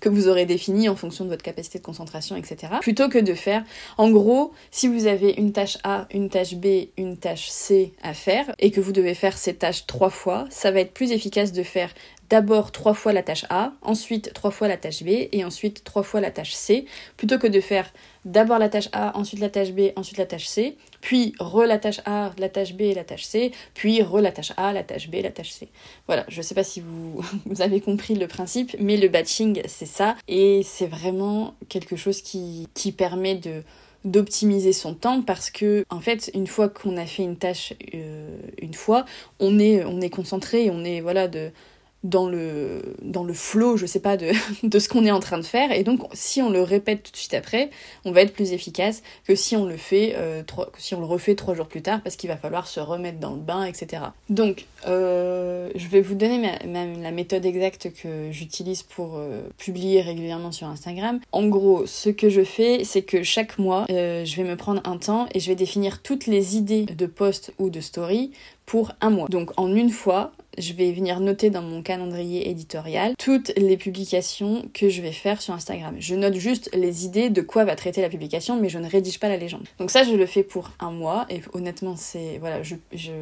que 0.00 0.08
vous 0.08 0.28
aurez 0.28 0.46
défini 0.46 0.88
en 0.88 0.96
fonction 0.96 1.24
de 1.24 1.30
votre 1.30 1.42
capacité 1.42 1.78
de 1.78 1.84
concentration, 1.84 2.36
etc. 2.36 2.74
Plutôt 2.80 3.08
que 3.08 3.18
de 3.18 3.34
faire, 3.34 3.64
en 3.98 4.10
gros, 4.10 4.52
si 4.70 4.88
vous 4.88 5.06
avez 5.06 5.30
une 5.32 5.52
tâche 5.52 5.78
A, 5.84 6.06
une 6.12 6.28
tâche 6.28 6.54
B, 6.54 6.88
une 6.96 7.16
tâche 7.16 7.48
C 7.48 7.92
à 8.02 8.14
faire, 8.14 8.54
et 8.58 8.70
que 8.70 8.80
vous 8.80 8.92
devez 8.92 9.14
faire 9.14 9.36
ces 9.36 9.54
tâches 9.54 9.86
trois 9.86 10.10
fois, 10.10 10.46
ça 10.50 10.70
va 10.70 10.80
être 10.80 10.92
plus 10.92 11.12
efficace 11.12 11.52
de 11.52 11.62
faire 11.62 11.90
d'abord 12.32 12.72
trois 12.72 12.94
fois 12.94 13.12
la 13.12 13.22
tâche 13.22 13.44
A, 13.50 13.74
ensuite 13.82 14.32
trois 14.32 14.50
fois 14.50 14.66
la 14.66 14.78
tâche 14.78 15.02
B 15.02 15.28
et 15.32 15.44
ensuite 15.44 15.84
trois 15.84 16.02
fois 16.02 16.22
la 16.22 16.30
tâche 16.30 16.54
C, 16.54 16.86
plutôt 17.18 17.38
que 17.38 17.46
de 17.46 17.60
faire 17.60 17.92
d'abord 18.24 18.58
la 18.58 18.70
tâche 18.70 18.88
A, 18.92 19.14
ensuite 19.18 19.38
la 19.38 19.50
tâche 19.50 19.72
B, 19.72 19.90
ensuite 19.96 20.16
la 20.16 20.24
tâche 20.24 20.46
C, 20.46 20.78
puis 21.02 21.34
re 21.38 21.66
la 21.66 21.76
tâche 21.76 22.00
A, 22.06 22.32
la 22.38 22.48
tâche 22.48 22.72
B 22.72 22.80
et 22.82 22.94
la 22.94 23.04
tâche 23.04 23.24
C, 23.24 23.52
puis 23.74 24.00
re 24.02 24.22
la 24.22 24.32
A, 24.56 24.72
la 24.72 24.82
tâche 24.82 25.10
B, 25.10 25.16
la 25.22 25.30
tâche 25.30 25.50
C. 25.50 25.68
Voilà, 26.06 26.24
je 26.28 26.40
sais 26.40 26.54
pas 26.54 26.64
si 26.64 26.80
vous, 26.80 27.22
avez 27.60 27.82
compris 27.82 28.14
le 28.14 28.26
principe, 28.26 28.74
mais 28.80 28.96
le 28.96 29.08
batching 29.08 29.60
c'est 29.66 29.84
ça 29.84 30.16
et 30.26 30.62
c'est 30.64 30.86
vraiment 30.86 31.54
quelque 31.68 31.96
chose 31.96 32.22
qui, 32.22 32.66
permet 32.96 33.38
d'optimiser 34.06 34.72
son 34.72 34.94
temps 34.94 35.20
parce 35.20 35.50
que 35.50 35.84
en 35.90 36.00
fait 36.00 36.30
une 36.32 36.46
fois 36.46 36.70
qu'on 36.70 36.96
a 36.96 37.04
fait 37.04 37.24
une 37.24 37.36
tâche 37.36 37.74
euh, 37.94 38.38
une 38.60 38.74
fois 38.74 39.04
on 39.38 39.58
est 39.58 39.84
on 39.84 40.00
est 40.00 40.10
concentré 40.10 40.70
on 40.70 40.84
est 40.84 41.00
voilà 41.00 41.28
de 41.28 41.52
dans 42.04 42.28
le, 42.28 42.82
dans 43.02 43.22
le 43.22 43.32
flow, 43.32 43.76
je 43.76 43.86
sais 43.86 44.00
pas, 44.00 44.16
de, 44.16 44.32
de 44.62 44.78
ce 44.78 44.88
qu'on 44.88 45.04
est 45.04 45.10
en 45.10 45.20
train 45.20 45.38
de 45.38 45.44
faire. 45.44 45.72
Et 45.72 45.84
donc, 45.84 46.00
si 46.12 46.42
on 46.42 46.50
le 46.50 46.62
répète 46.62 47.04
tout 47.04 47.12
de 47.12 47.16
suite 47.16 47.34
après, 47.34 47.70
on 48.04 48.12
va 48.12 48.22
être 48.22 48.32
plus 48.32 48.52
efficace 48.52 49.02
que 49.26 49.34
si 49.34 49.56
on 49.56 49.66
le 49.66 49.76
fait, 49.76 50.14
euh, 50.16 50.42
si 50.78 50.94
on 50.94 51.00
le 51.00 51.06
refait 51.06 51.34
trois 51.34 51.54
jours 51.54 51.68
plus 51.68 51.82
tard, 51.82 52.00
parce 52.02 52.16
qu'il 52.16 52.28
va 52.28 52.36
falloir 52.36 52.66
se 52.66 52.80
remettre 52.80 53.18
dans 53.18 53.30
le 53.32 53.40
bain, 53.40 53.64
etc. 53.64 54.02
Donc, 54.30 54.66
euh, 54.86 55.70
je 55.74 55.86
vais 55.88 56.00
vous 56.00 56.14
donner 56.14 56.38
ma, 56.66 56.86
la 56.86 57.10
méthode 57.12 57.46
exacte 57.46 57.92
que 57.92 58.30
j'utilise 58.30 58.82
pour 58.82 59.16
euh, 59.16 59.42
publier 59.58 60.00
régulièrement 60.00 60.52
sur 60.52 60.66
Instagram. 60.66 61.20
En 61.30 61.46
gros, 61.46 61.86
ce 61.86 62.10
que 62.10 62.28
je 62.28 62.42
fais, 62.42 62.84
c'est 62.84 63.02
que 63.02 63.22
chaque 63.22 63.58
mois, 63.58 63.86
je 63.88 64.36
vais 64.36 64.44
me 64.44 64.56
prendre 64.56 64.80
un 64.84 64.96
temps 64.96 65.28
et 65.34 65.40
je 65.40 65.48
vais 65.48 65.54
définir 65.54 66.02
toutes 66.02 66.26
les 66.26 66.56
idées 66.56 66.84
de 66.84 67.06
post 67.06 67.52
ou 67.58 67.70
de 67.70 67.80
story 67.80 68.32
pour 68.66 68.92
un 69.00 69.10
mois. 69.10 69.28
Donc 69.28 69.50
en 69.56 69.74
une 69.74 69.90
fois, 69.90 70.32
je 70.58 70.72
vais 70.72 70.92
venir 70.92 71.20
noter 71.20 71.50
dans 71.50 71.62
mon 71.62 71.82
calendrier 71.82 72.48
éditorial 72.50 73.14
toutes 73.18 73.52
les 73.56 73.76
publications 73.76 74.64
que 74.74 74.88
je 74.88 75.02
vais 75.02 75.12
faire 75.12 75.40
sur 75.40 75.54
Instagram. 75.54 75.96
Je 75.98 76.14
note 76.14 76.34
juste 76.34 76.70
les 76.74 77.04
idées 77.04 77.30
de 77.30 77.42
quoi 77.42 77.64
va 77.64 77.76
traiter 77.76 78.00
la 78.00 78.08
publication, 78.08 78.60
mais 78.60 78.68
je 78.68 78.78
ne 78.78 78.88
rédige 78.88 79.18
pas 79.18 79.28
la 79.28 79.36
légende. 79.36 79.66
Donc 79.78 79.90
ça, 79.90 80.04
je 80.04 80.12
le 80.12 80.26
fais 80.26 80.42
pour 80.42 80.70
un 80.80 80.90
mois, 80.90 81.26
et 81.30 81.40
honnêtement, 81.52 81.96
c'est... 81.96 82.38
Voilà, 82.38 82.62
je... 82.62 82.74
je 82.92 83.12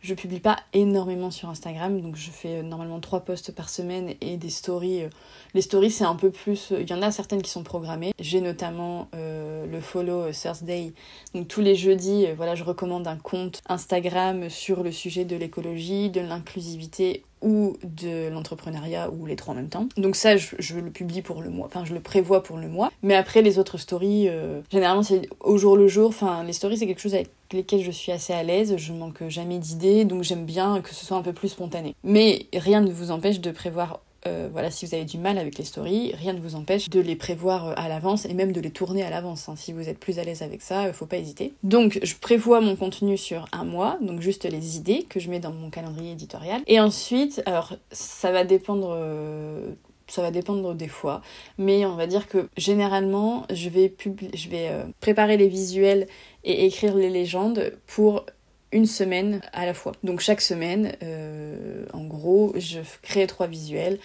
je 0.00 0.14
publie 0.14 0.40
pas 0.40 0.58
énormément 0.72 1.30
sur 1.30 1.48
Instagram, 1.48 2.00
donc 2.00 2.16
je 2.16 2.30
fais 2.30 2.58
euh, 2.58 2.62
normalement 2.62 3.00
trois 3.00 3.20
posts 3.20 3.52
par 3.52 3.68
semaine 3.68 4.14
et 4.20 4.36
des 4.36 4.50
stories. 4.50 5.04
Euh, 5.04 5.08
les 5.54 5.62
stories, 5.62 5.90
c'est 5.90 6.04
un 6.04 6.14
peu 6.14 6.30
plus. 6.30 6.72
Euh, 6.72 6.82
il 6.82 6.88
y 6.88 6.94
en 6.94 7.02
a 7.02 7.10
certaines 7.10 7.42
qui 7.42 7.50
sont 7.50 7.62
programmées. 7.62 8.12
J'ai 8.18 8.40
notamment 8.40 9.08
le 9.14 9.80
follow 9.80 10.30
Thursday. 10.32 10.92
Donc 11.34 11.48
tous 11.48 11.60
les 11.60 11.74
jeudis, 11.74 12.26
voilà, 12.36 12.54
je 12.54 12.64
recommande 12.64 13.06
un 13.06 13.16
compte 13.16 13.60
Instagram 13.68 14.48
sur 14.50 14.82
le 14.82 14.92
sujet 14.92 15.24
de 15.24 15.36
l'écologie, 15.36 16.10
de 16.10 16.20
l'inclusivité 16.20 17.24
ou 17.46 17.76
de 17.84 18.28
l'entrepreneuriat 18.28 19.08
ou 19.10 19.24
les 19.24 19.36
trois 19.36 19.54
en 19.54 19.56
même 19.56 19.68
temps. 19.68 19.88
Donc 19.96 20.16
ça, 20.16 20.36
je, 20.36 20.74
le 20.74 20.90
publie 20.90 21.22
pour 21.22 21.40
le 21.40 21.48
mois, 21.48 21.66
enfin 21.66 21.84
je 21.84 21.94
le 21.94 22.00
prévois 22.00 22.42
pour 22.42 22.58
le 22.58 22.68
mois. 22.68 22.90
Mais 23.02 23.14
après, 23.14 23.40
les 23.40 23.58
autres 23.58 23.78
stories, 23.78 24.28
euh, 24.28 24.60
généralement 24.70 25.04
c'est 25.04 25.28
au 25.40 25.56
jour 25.56 25.76
le 25.76 25.86
jour. 25.86 26.08
Enfin, 26.08 26.42
les 26.42 26.52
stories, 26.52 26.78
c'est 26.78 26.86
quelque 26.86 27.00
chose 27.00 27.14
avec 27.14 27.30
lesquels 27.52 27.82
je 27.82 27.92
suis 27.92 28.10
assez 28.10 28.32
à 28.32 28.42
l'aise, 28.42 28.76
je 28.76 28.92
manque 28.92 29.28
jamais 29.28 29.58
d'idées, 29.58 30.04
donc 30.04 30.24
j'aime 30.24 30.44
bien 30.44 30.80
que 30.80 30.92
ce 30.92 31.06
soit 31.06 31.16
un 31.16 31.22
peu 31.22 31.32
plus 31.32 31.48
spontané. 31.48 31.94
Mais 32.02 32.46
rien 32.52 32.80
ne 32.80 32.90
vous 32.90 33.12
empêche 33.12 33.40
de 33.40 33.52
prévoir 33.52 34.00
euh, 34.26 34.48
voilà, 34.52 34.70
si 34.70 34.86
vous 34.86 34.94
avez 34.94 35.04
du 35.04 35.18
mal 35.18 35.38
avec 35.38 35.58
les 35.58 35.64
stories, 35.64 36.12
rien 36.14 36.32
ne 36.32 36.40
vous 36.40 36.54
empêche 36.54 36.88
de 36.90 37.00
les 37.00 37.16
prévoir 37.16 37.68
euh, 37.68 37.72
à 37.76 37.88
l'avance 37.88 38.24
et 38.26 38.34
même 38.34 38.52
de 38.52 38.60
les 38.60 38.70
tourner 38.70 39.02
à 39.02 39.10
l'avance. 39.10 39.48
Hein. 39.48 39.54
Si 39.56 39.72
vous 39.72 39.88
êtes 39.88 39.98
plus 39.98 40.18
à 40.18 40.24
l'aise 40.24 40.42
avec 40.42 40.62
ça, 40.62 40.86
il 40.86 40.92
faut 40.92 41.06
pas 41.06 41.16
hésiter. 41.16 41.52
Donc, 41.62 41.98
je 42.02 42.14
prévois 42.16 42.60
mon 42.60 42.76
contenu 42.76 43.16
sur 43.16 43.46
un 43.52 43.64
mois, 43.64 43.98
donc 44.00 44.20
juste 44.20 44.44
les 44.44 44.76
idées 44.76 45.04
que 45.08 45.20
je 45.20 45.30
mets 45.30 45.40
dans 45.40 45.52
mon 45.52 45.70
calendrier 45.70 46.12
éditorial. 46.12 46.62
Et 46.66 46.80
ensuite, 46.80 47.42
alors 47.46 47.74
ça 47.90 48.32
va 48.32 48.44
dépendre. 48.44 48.94
Euh, 48.96 49.70
ça 50.08 50.22
va 50.22 50.30
dépendre 50.30 50.72
des 50.76 50.86
fois, 50.86 51.20
mais 51.58 51.84
on 51.84 51.96
va 51.96 52.06
dire 52.06 52.28
que 52.28 52.48
généralement, 52.56 53.44
je 53.52 53.68
vais, 53.68 53.92
je 54.34 54.48
vais 54.48 54.70
préparer 55.00 55.36
les 55.36 55.48
visuels 55.48 56.06
et 56.44 56.64
écrire 56.64 56.94
les 56.94 57.10
légendes 57.10 57.72
pour 57.88 58.24
une 58.72 58.86
semaine 58.86 59.40
à 59.52 59.66
la 59.66 59.74
fois. 59.74 59.92
Donc 60.02 60.20
chaque 60.20 60.40
semaine, 60.40 60.96
euh, 61.02 61.86
en 61.92 62.04
gros, 62.04 62.52
je 62.56 62.80
crée 63.02 63.26
trois 63.26 63.46
visuels 63.46 63.98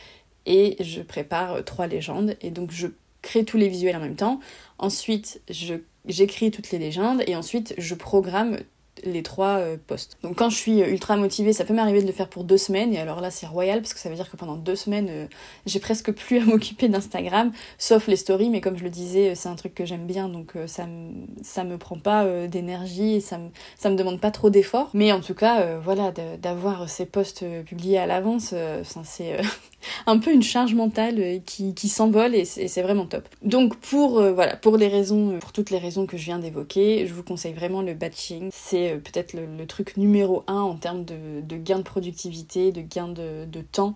et 0.46 0.78
je 0.80 1.02
prépare 1.02 1.64
trois 1.66 1.88
légendes. 1.88 2.36
Et 2.42 2.52
donc 2.52 2.72
je 2.72 2.88
crée 3.22 3.44
tous 3.44 3.58
les 3.58 3.70
visuels 3.70 3.96
en 3.96 4.00
même 4.02 4.16
temps. 4.16 4.40
Ensuite, 4.78 5.42
j'écris 6.06 6.52
toutes 6.52 6.72
les 6.72 6.80
légendes 6.80 7.24
et 7.28 7.36
ensuite 7.36 7.74
je 7.78 7.96
programme 7.96 8.60
les 9.04 9.24
trois 9.24 9.60
euh, 9.60 9.78
postes. 9.88 10.18
Donc 10.24 10.38
quand 10.38 10.50
je 10.50 10.58
suis 10.58 10.82
euh, 10.82 10.90
ultra 10.90 11.16
motivée, 11.18 11.54
ça 11.54 11.66
peut 11.66 11.74
m'arriver 11.74 12.02
de 12.02 12.08
le 12.08 12.14
faire 12.14 12.28
pour 12.28 12.44
deux 12.44 12.58
semaines, 12.58 12.94
et 12.94 13.00
alors 13.00 13.22
là 13.22 13.32
c'est 13.32 13.48
royal 13.48 13.82
parce 13.82 13.94
que 13.94 14.00
ça 14.00 14.10
veut 14.10 14.16
dire 14.16 14.30
que 14.30 14.38
pendant 14.38 14.56
deux 14.56 14.76
semaines, 14.76 15.08
euh, 15.10 15.28
j'ai 15.66 15.80
presque 15.80 16.12
plus 16.12 16.40
à 16.40 16.46
m'occuper 16.46 16.90
d'Instagram, 16.90 17.52
sauf 17.78 18.08
les 18.08 18.16
stories, 18.16 18.50
mais 18.50 18.62
comme 18.62 18.78
je 18.78 18.84
le 18.84 18.90
disais, 18.90 19.36
c'est 19.36 19.50
un 19.50 19.56
truc 19.56 19.74
que 19.74 19.86
j'aime 19.86 20.06
bien, 20.06 20.30
donc 20.30 20.54
ça, 20.68 20.88
ça 21.42 21.64
me 21.64 21.78
prend 21.78 21.98
pas 21.98 22.48
d'énergie 22.48 23.16
et 23.16 23.22
ça 23.22 23.40
ça 23.78 23.90
me 23.90 23.96
demande 23.96 24.20
pas 24.20 24.32
trop 24.32 24.50
d'efforts. 24.50 24.90
Mais 24.94 25.12
en 25.12 25.22
tout 25.22 25.34
cas, 25.34 25.78
voilà, 25.78 26.12
d'avoir 26.12 26.90
ces 26.90 27.06
posts 27.06 27.46
publiés 27.64 27.98
à 27.98 28.06
l'avance, 28.06 28.54
c'est 29.04 29.38
un 30.06 30.20
peu 30.20 30.32
une 30.32 30.44
charge 30.44 30.74
mentale 30.74 31.42
qui, 31.46 31.74
qui 31.74 31.90
s'envole 31.90 32.36
et 32.36 32.46
c'est 32.46 32.82
vraiment 32.82 33.06
top. 33.06 33.28
Donc 33.42 33.78
pour, 33.78 34.22
voilà, 34.22 34.56
pour 34.56 34.78
les 34.78 34.88
raisons, 34.88 35.40
pour 35.40 35.52
toutes 35.52 35.70
les 35.70 35.78
raisons 35.78 36.06
que 36.06 36.18
je 36.18 36.26
viens 36.26 36.40
d'évoquer, 36.40 37.06
je 37.08 37.14
vous 37.14 37.24
conseille 37.24 37.54
vraiment 37.54 37.82
le 37.82 37.94
batching. 37.94 38.50
C'est 38.52 38.94
euh, 38.94 38.98
peut-être 38.98 39.34
le, 39.34 39.66
truc 39.66 39.96
numéro 39.96 40.44
un 40.48 40.62
en 40.62 40.76
termes 40.76 41.06
de, 41.06 41.42
de 41.42 41.56
gain 41.56 41.78
de 41.78 41.84
productivité, 41.84 42.72
de 42.72 42.82
gain 42.82 43.08
de, 43.08 43.62
temps 43.72 43.96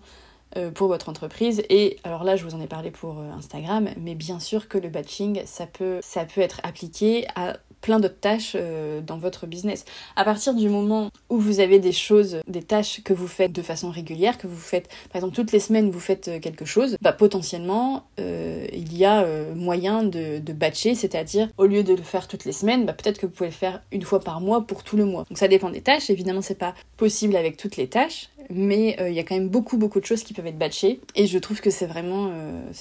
euh, 0.55 0.71
pour 0.71 0.87
votre 0.87 1.09
entreprise. 1.09 1.63
Et 1.69 1.97
alors 2.03 2.23
là, 2.23 2.35
je 2.35 2.45
vous 2.45 2.55
en 2.55 2.61
ai 2.61 2.67
parlé 2.67 2.91
pour 2.91 3.19
euh, 3.19 3.31
Instagram, 3.31 3.89
mais 3.99 4.15
bien 4.15 4.39
sûr 4.39 4.67
que 4.67 4.77
le 4.77 4.89
batching, 4.89 5.41
ça 5.45 5.65
peut 5.65 6.01
être 6.37 6.61
appliqué 6.63 7.25
à 7.35 7.57
plein 7.85 7.99
d'autres 7.99 8.19
tâches 8.19 8.53
euh, 8.55 8.99
dans 8.99 9.19
votre 9.19 9.45
business. 9.45 9.85
À 10.15 10.23
partir 10.23 10.55
du 10.55 10.69
moment 10.69 11.11
où 11.29 11.37
vous 11.37 11.59
avez 11.59 11.77
des 11.77 11.91
choses, 11.91 12.39
des 12.47 12.63
tâches 12.63 13.03
que 13.03 13.13
vous 13.13 13.27
faites 13.27 13.51
de 13.51 13.61
façon 13.61 13.91
régulière, 13.91 14.39
que 14.39 14.47
vous 14.47 14.57
faites, 14.57 14.87
par 15.11 15.17
exemple 15.17 15.35
toutes 15.35 15.51
les 15.51 15.59
semaines 15.59 15.91
vous 15.91 15.99
faites 15.99 16.27
euh, 16.27 16.39
quelque 16.39 16.65
chose, 16.65 16.97
bah 16.99 17.13
potentiellement 17.13 18.07
euh, 18.19 18.65
il 18.73 18.97
y 18.97 19.05
a 19.05 19.23
moyen 19.53 20.01
de, 20.01 20.39
batcher, 20.51 20.95
c'est-à-dire 20.95 21.49
au 21.57 21.67
lieu 21.67 21.83
de 21.83 21.93
le 21.93 22.01
faire 22.01 22.27
toutes 22.27 22.45
les 22.45 22.53
semaines, 22.53 22.85
bah 22.87 22.93
peut-être 22.93 23.19
que 23.19 23.27
vous 23.27 23.31
pouvez 23.31 23.49
le 23.49 23.55
faire 23.55 23.83
une 23.91 24.01
fois 24.01 24.19
par 24.19 24.41
mois 24.41 24.65
pour 24.65 24.83
tout 24.83 24.97
le 24.97 25.05
mois. 25.05 25.25
Donc 25.29 25.37
ça 25.37 25.47
dépend 25.47 25.69
des 25.69 25.81
tâches, 25.81 26.09
évidemment 26.09 26.41
c'est 26.41 26.57
pas 26.57 26.73
possible 26.97 27.35
avec 27.35 27.55
toutes 27.57 27.77
les 27.77 27.87
tâches, 27.87 28.29
mais 28.49 28.95
il 28.99 29.13
y 29.13 29.19
a 29.19 29.23
quand 29.23 29.35
même 29.35 29.49
beaucoup 29.49 29.77
beaucoup 29.77 29.99
de 29.99 30.05
choses 30.05 30.23
qui 30.23 30.33
peuvent 30.33 30.47
être 30.47 30.57
batchées 30.57 31.01
et 31.15 31.27
je 31.27 31.37
trouve 31.37 31.61
que 31.61 31.69
c'est 31.69 31.85
vraiment 31.85 32.31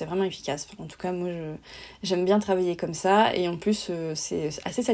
vraiment 0.00 0.24
efficace. 0.24 0.66
en 0.78 0.86
tout 0.86 0.98
cas 0.98 1.12
moi 1.12 1.28
j'aime 2.02 2.24
bien 2.24 2.38
travailler 2.38 2.76
comme 2.76 2.94
ça 2.94 3.34
et 3.34 3.48
en 3.48 3.56
plus 3.56 3.90
c'est 4.14 4.48
assez 4.64 4.82
satisfaisant. 4.82 4.93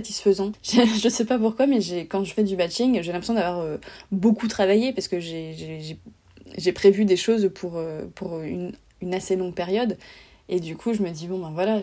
je 0.62 1.08
sais 1.08 1.24
pas 1.24 1.38
pourquoi, 1.38 1.66
mais 1.66 1.80
quand 2.06 2.24
je 2.24 2.32
fais 2.32 2.44
du 2.44 2.56
batching, 2.56 3.02
j'ai 3.02 3.12
l'impression 3.12 3.34
d'avoir 3.34 3.60
euh, 3.60 3.78
beaucoup 4.12 4.48
travaillé 4.48 4.92
parce 4.92 5.08
que 5.08 5.18
j'ai 5.20 6.72
prévu 6.74 7.04
des 7.04 7.16
choses 7.16 7.50
pour, 7.54 7.76
euh, 7.76 8.04
une, 8.42 8.72
assez 9.14 9.36
longue 9.36 9.54
période. 9.54 9.96
Et 10.52 10.58
du 10.58 10.76
coup, 10.76 10.94
je 10.94 11.02
me 11.02 11.10
dis, 11.10 11.28
bon, 11.28 11.38
ben 11.38 11.52
voilà, 11.54 11.80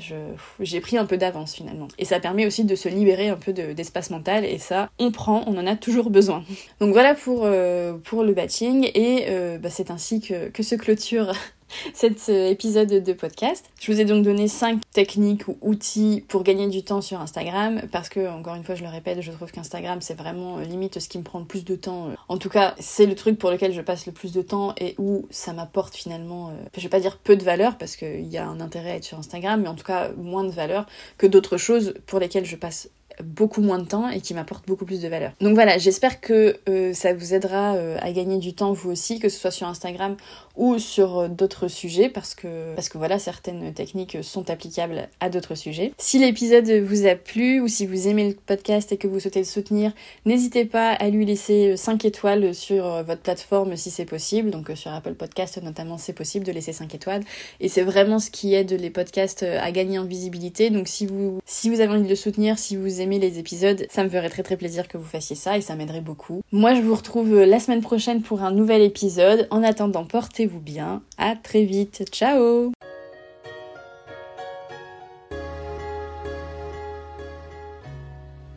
j'ai 0.60 0.82
pris 0.82 0.98
un 0.98 1.06
peu 1.06 1.16
d'avance 1.16 1.54
finalement. 1.54 1.88
Et 1.98 2.04
ça 2.04 2.20
permet 2.20 2.46
aussi 2.46 2.66
de 2.66 2.76
se 2.76 2.90
libérer 2.90 3.30
un 3.30 3.38
peu 3.38 3.54
d'espace 3.54 4.10
mental. 4.10 4.44
Et 4.44 4.58
ça, 4.58 4.90
on 5.00 5.10
prend, 5.12 5.46
on 5.48 5.58
en 5.58 5.66
a 5.66 5.78
toujours 5.78 6.10
besoin. 6.10 6.44
Donc 6.82 6.92
voilà 6.92 7.16
pour, 7.16 7.44
euh, 7.46 7.94
pour 7.94 8.24
le 8.24 8.34
batching. 8.34 8.92
Et 8.94 9.26
bah, 9.60 9.70
c'est 9.70 9.90
ainsi 9.90 10.20
que, 10.20 10.50
que 10.50 10.64
se 10.64 10.76
clôture 10.76 11.32
cet 11.94 12.30
épisode 12.30 13.04
de 13.04 13.14
podcast. 13.14 13.66
Je 13.80 13.92
vous 13.92 14.00
ai 14.00 14.06
donc 14.06 14.24
donné 14.24 14.48
5 14.48 14.82
techniques 14.94 15.48
ou 15.48 15.58
outils 15.62 16.24
pour 16.28 16.44
gagner 16.44 16.68
du 16.68 16.84
temps 16.84 17.02
sur 17.02 17.20
Instagram 17.20 17.82
parce 17.92 18.10
que, 18.10 18.28
encore 18.28 18.56
une 18.56 18.64
fois, 18.64 18.76
je 18.76 18.84
le 18.84 18.90
répète, 18.90 19.22
je 19.22 19.32
trouve 19.32 19.52
qu'Instagram 19.52 20.02
c'est 20.02 20.18
vraiment 20.18 20.58
euh, 20.58 20.64
limite 20.64 21.00
ce 21.00 21.10
qui 21.10 21.18
me 21.18 21.24
prend 21.24 21.40
le 21.40 21.46
plus 21.46 21.66
de 21.66 21.76
temps. 21.76 22.10
En 22.28 22.38
tout 22.38 22.50
cas, 22.50 22.76
c'est 22.80 23.06
le 23.06 23.16
truc 23.16 23.38
pour 23.38 23.52
lequel 23.52 23.74
je 23.74 23.82
passe 23.82 24.06
le 24.06 24.12
plus 24.12 24.32
de 24.32 24.42
temps 24.42 24.74
et 24.78 24.96
où 24.98 25.26
ça 25.30 25.54
m'apporte 25.54 25.96
finalement, 25.96 26.50
euh, 26.50 26.52
je 26.76 26.84
vais 26.84 26.90
pas 26.90 27.00
dire 27.00 27.18
peu 27.18 27.36
de 27.36 27.44
valeur 27.44 27.78
parce 27.78 27.96
qu'il 27.96 28.28
y 28.28 28.38
a 28.38 28.48
un 28.48 28.60
intérêt 28.60 28.92
à 28.92 28.96
être 28.96 29.06
sur 29.06 29.18
Instagram, 29.18 29.62
mais 29.62 29.68
en 29.68 29.76
tout 29.76 29.86
cas 29.86 30.12
moins 30.18 30.44
de 30.44 30.52
valeur 30.52 30.86
que 31.18 31.28
d'autres 31.28 31.58
choses 31.58 31.94
pour 32.06 32.20
lesquelles 32.20 32.46
je 32.46 32.56
passe 32.56 32.90
beaucoup 33.24 33.62
moins 33.62 33.80
de 33.80 33.86
temps 33.86 34.10
et 34.10 34.22
qui 34.22 34.34
m'apporte 34.34 34.68
beaucoup 34.68 34.86
plus 34.86 35.02
de 35.02 35.08
valeur. 35.08 35.32
Donc 35.42 35.56
voilà, 35.56 35.78
j'espère 35.78 36.22
que 36.22 36.58
euh, 36.70 36.94
ça 36.94 37.14
vous 37.14 37.34
aidera 37.34 37.76
euh, 37.76 37.98
à 38.02 38.12
gagner 38.12 38.38
du 38.38 38.54
temps 38.54 38.74
vous 38.74 38.92
aussi, 38.92 39.20
que 39.20 39.30
ce 39.30 39.40
soit 39.40 39.52
sur 39.52 39.68
Instagram 39.68 40.16
ou 40.58 40.80
sur 40.80 41.20
euh, 41.20 41.28
d'autres 41.28 41.68
sujets, 41.68 42.10
parce 42.10 42.36
que, 42.36 42.76
parce 42.76 42.90
que 42.90 42.98
voilà, 42.98 43.20
certaines 43.20 43.74
techniques 43.74 44.18
sont 44.22 44.50
applicables 44.50 45.08
à 45.20 45.30
d'autres 45.30 45.56
sujets. 45.56 45.94
Si 45.98 46.20
l'épisode 46.20 46.70
vous 46.70 47.06
a 47.06 47.16
plu 47.16 47.62
ou 47.62 47.68
si 47.68 47.86
vous 47.86 48.08
aimez 48.08 48.30
le 48.30 48.36
podcast 48.36 48.92
et 48.92 48.98
que 48.98 49.08
vous 49.08 49.20
souhaitez 49.20 49.40
le 49.40 49.46
soutenir, 49.46 49.94
n'hésitez 50.26 50.66
pas 50.66 50.92
à 50.92 51.10
lui 51.10 51.26
laisser 51.26 51.78
5 51.78 52.06
étoiles 52.06 52.54
sur 52.54 53.04
votre 53.04 53.22
plateforme 53.22 53.76
si 53.76 53.92
c'est 53.92 54.06
possible. 54.06 54.52
Donc 54.52 54.72
sur 54.76 54.92
Apple 54.92 55.14
Podcast 55.14 55.62
notamment, 55.62 55.98
c'est 55.98 56.14
possible 56.14 56.46
de 56.46 56.52
laisser 56.52 56.74
5 56.74 56.94
étoiles. 56.96 57.24
Et 57.60 57.70
c'est 57.70 57.84
vraiment 57.84 58.20
ce 58.20 58.30
qui 58.32 58.54
aide 58.54 58.72
les 58.72 58.90
podcasts 58.90 59.44
à 59.44 59.72
gagner 59.72 60.00
en 60.00 60.06
visibilité. 60.06 60.70
Donc 60.70 60.88
si 60.88 61.06
vous, 61.06 61.40
si 61.46 61.70
vous 61.70 61.82
avez 61.82 61.94
envie 61.94 62.04
de 62.04 62.10
le 62.10 62.16
soutenir, 62.16 62.60
si 62.60 62.76
vous 62.76 63.02
aimez 63.02 63.20
les 63.20 63.40
épisodes, 63.40 63.86
ça 63.90 64.04
me 64.04 64.10
ferait 64.10 64.30
très 64.30 64.44
très 64.44 64.58
plaisir 64.58 64.88
que 64.88 64.98
vous 64.98 65.06
fassiez 65.06 65.36
ça 65.36 65.58
et 65.58 65.62
ça 65.62 65.76
m'aiderait 65.76 66.02
beaucoup. 66.02 66.42
Moi 66.52 66.74
je 66.76 66.82
vous 66.82 66.96
retrouve 66.96 67.34
euh, 67.34 67.46
la 67.46 67.60
semaine 67.60 67.82
prochaine 67.82 68.22
pour 68.22 68.42
un 68.42 68.52
nouvel 68.52 68.82
épisode. 68.82 69.48
En 69.52 69.64
attendant, 69.64 70.06
portez-vous 70.48 70.62
bien. 70.62 71.02
À 71.18 71.36
très 71.36 71.66
vite. 71.66 72.06
Ciao 72.12 72.72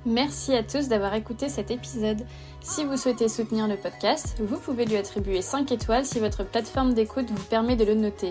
Merci 0.07 0.55
à 0.55 0.63
tous 0.63 0.89
d'avoir 0.89 1.13
écouté 1.15 1.51
cet 1.51 1.71
épisode. 1.71 2.25
Si 2.63 2.85
vous 2.85 2.97
souhaitez 2.97 3.29
soutenir 3.29 3.69
le 3.69 3.77
podcast, 3.77 4.35
vous 4.41 4.57
pouvez 4.57 4.87
lui 4.87 4.97
attribuer 4.97 5.43
5 5.43 5.71
étoiles 5.73 6.07
si 6.07 6.19
votre 6.19 6.43
plateforme 6.43 6.95
d'écoute 6.95 7.31
vous 7.31 7.45
permet 7.45 7.77
de 7.77 7.85
le 7.85 7.93
noter. 7.95 8.31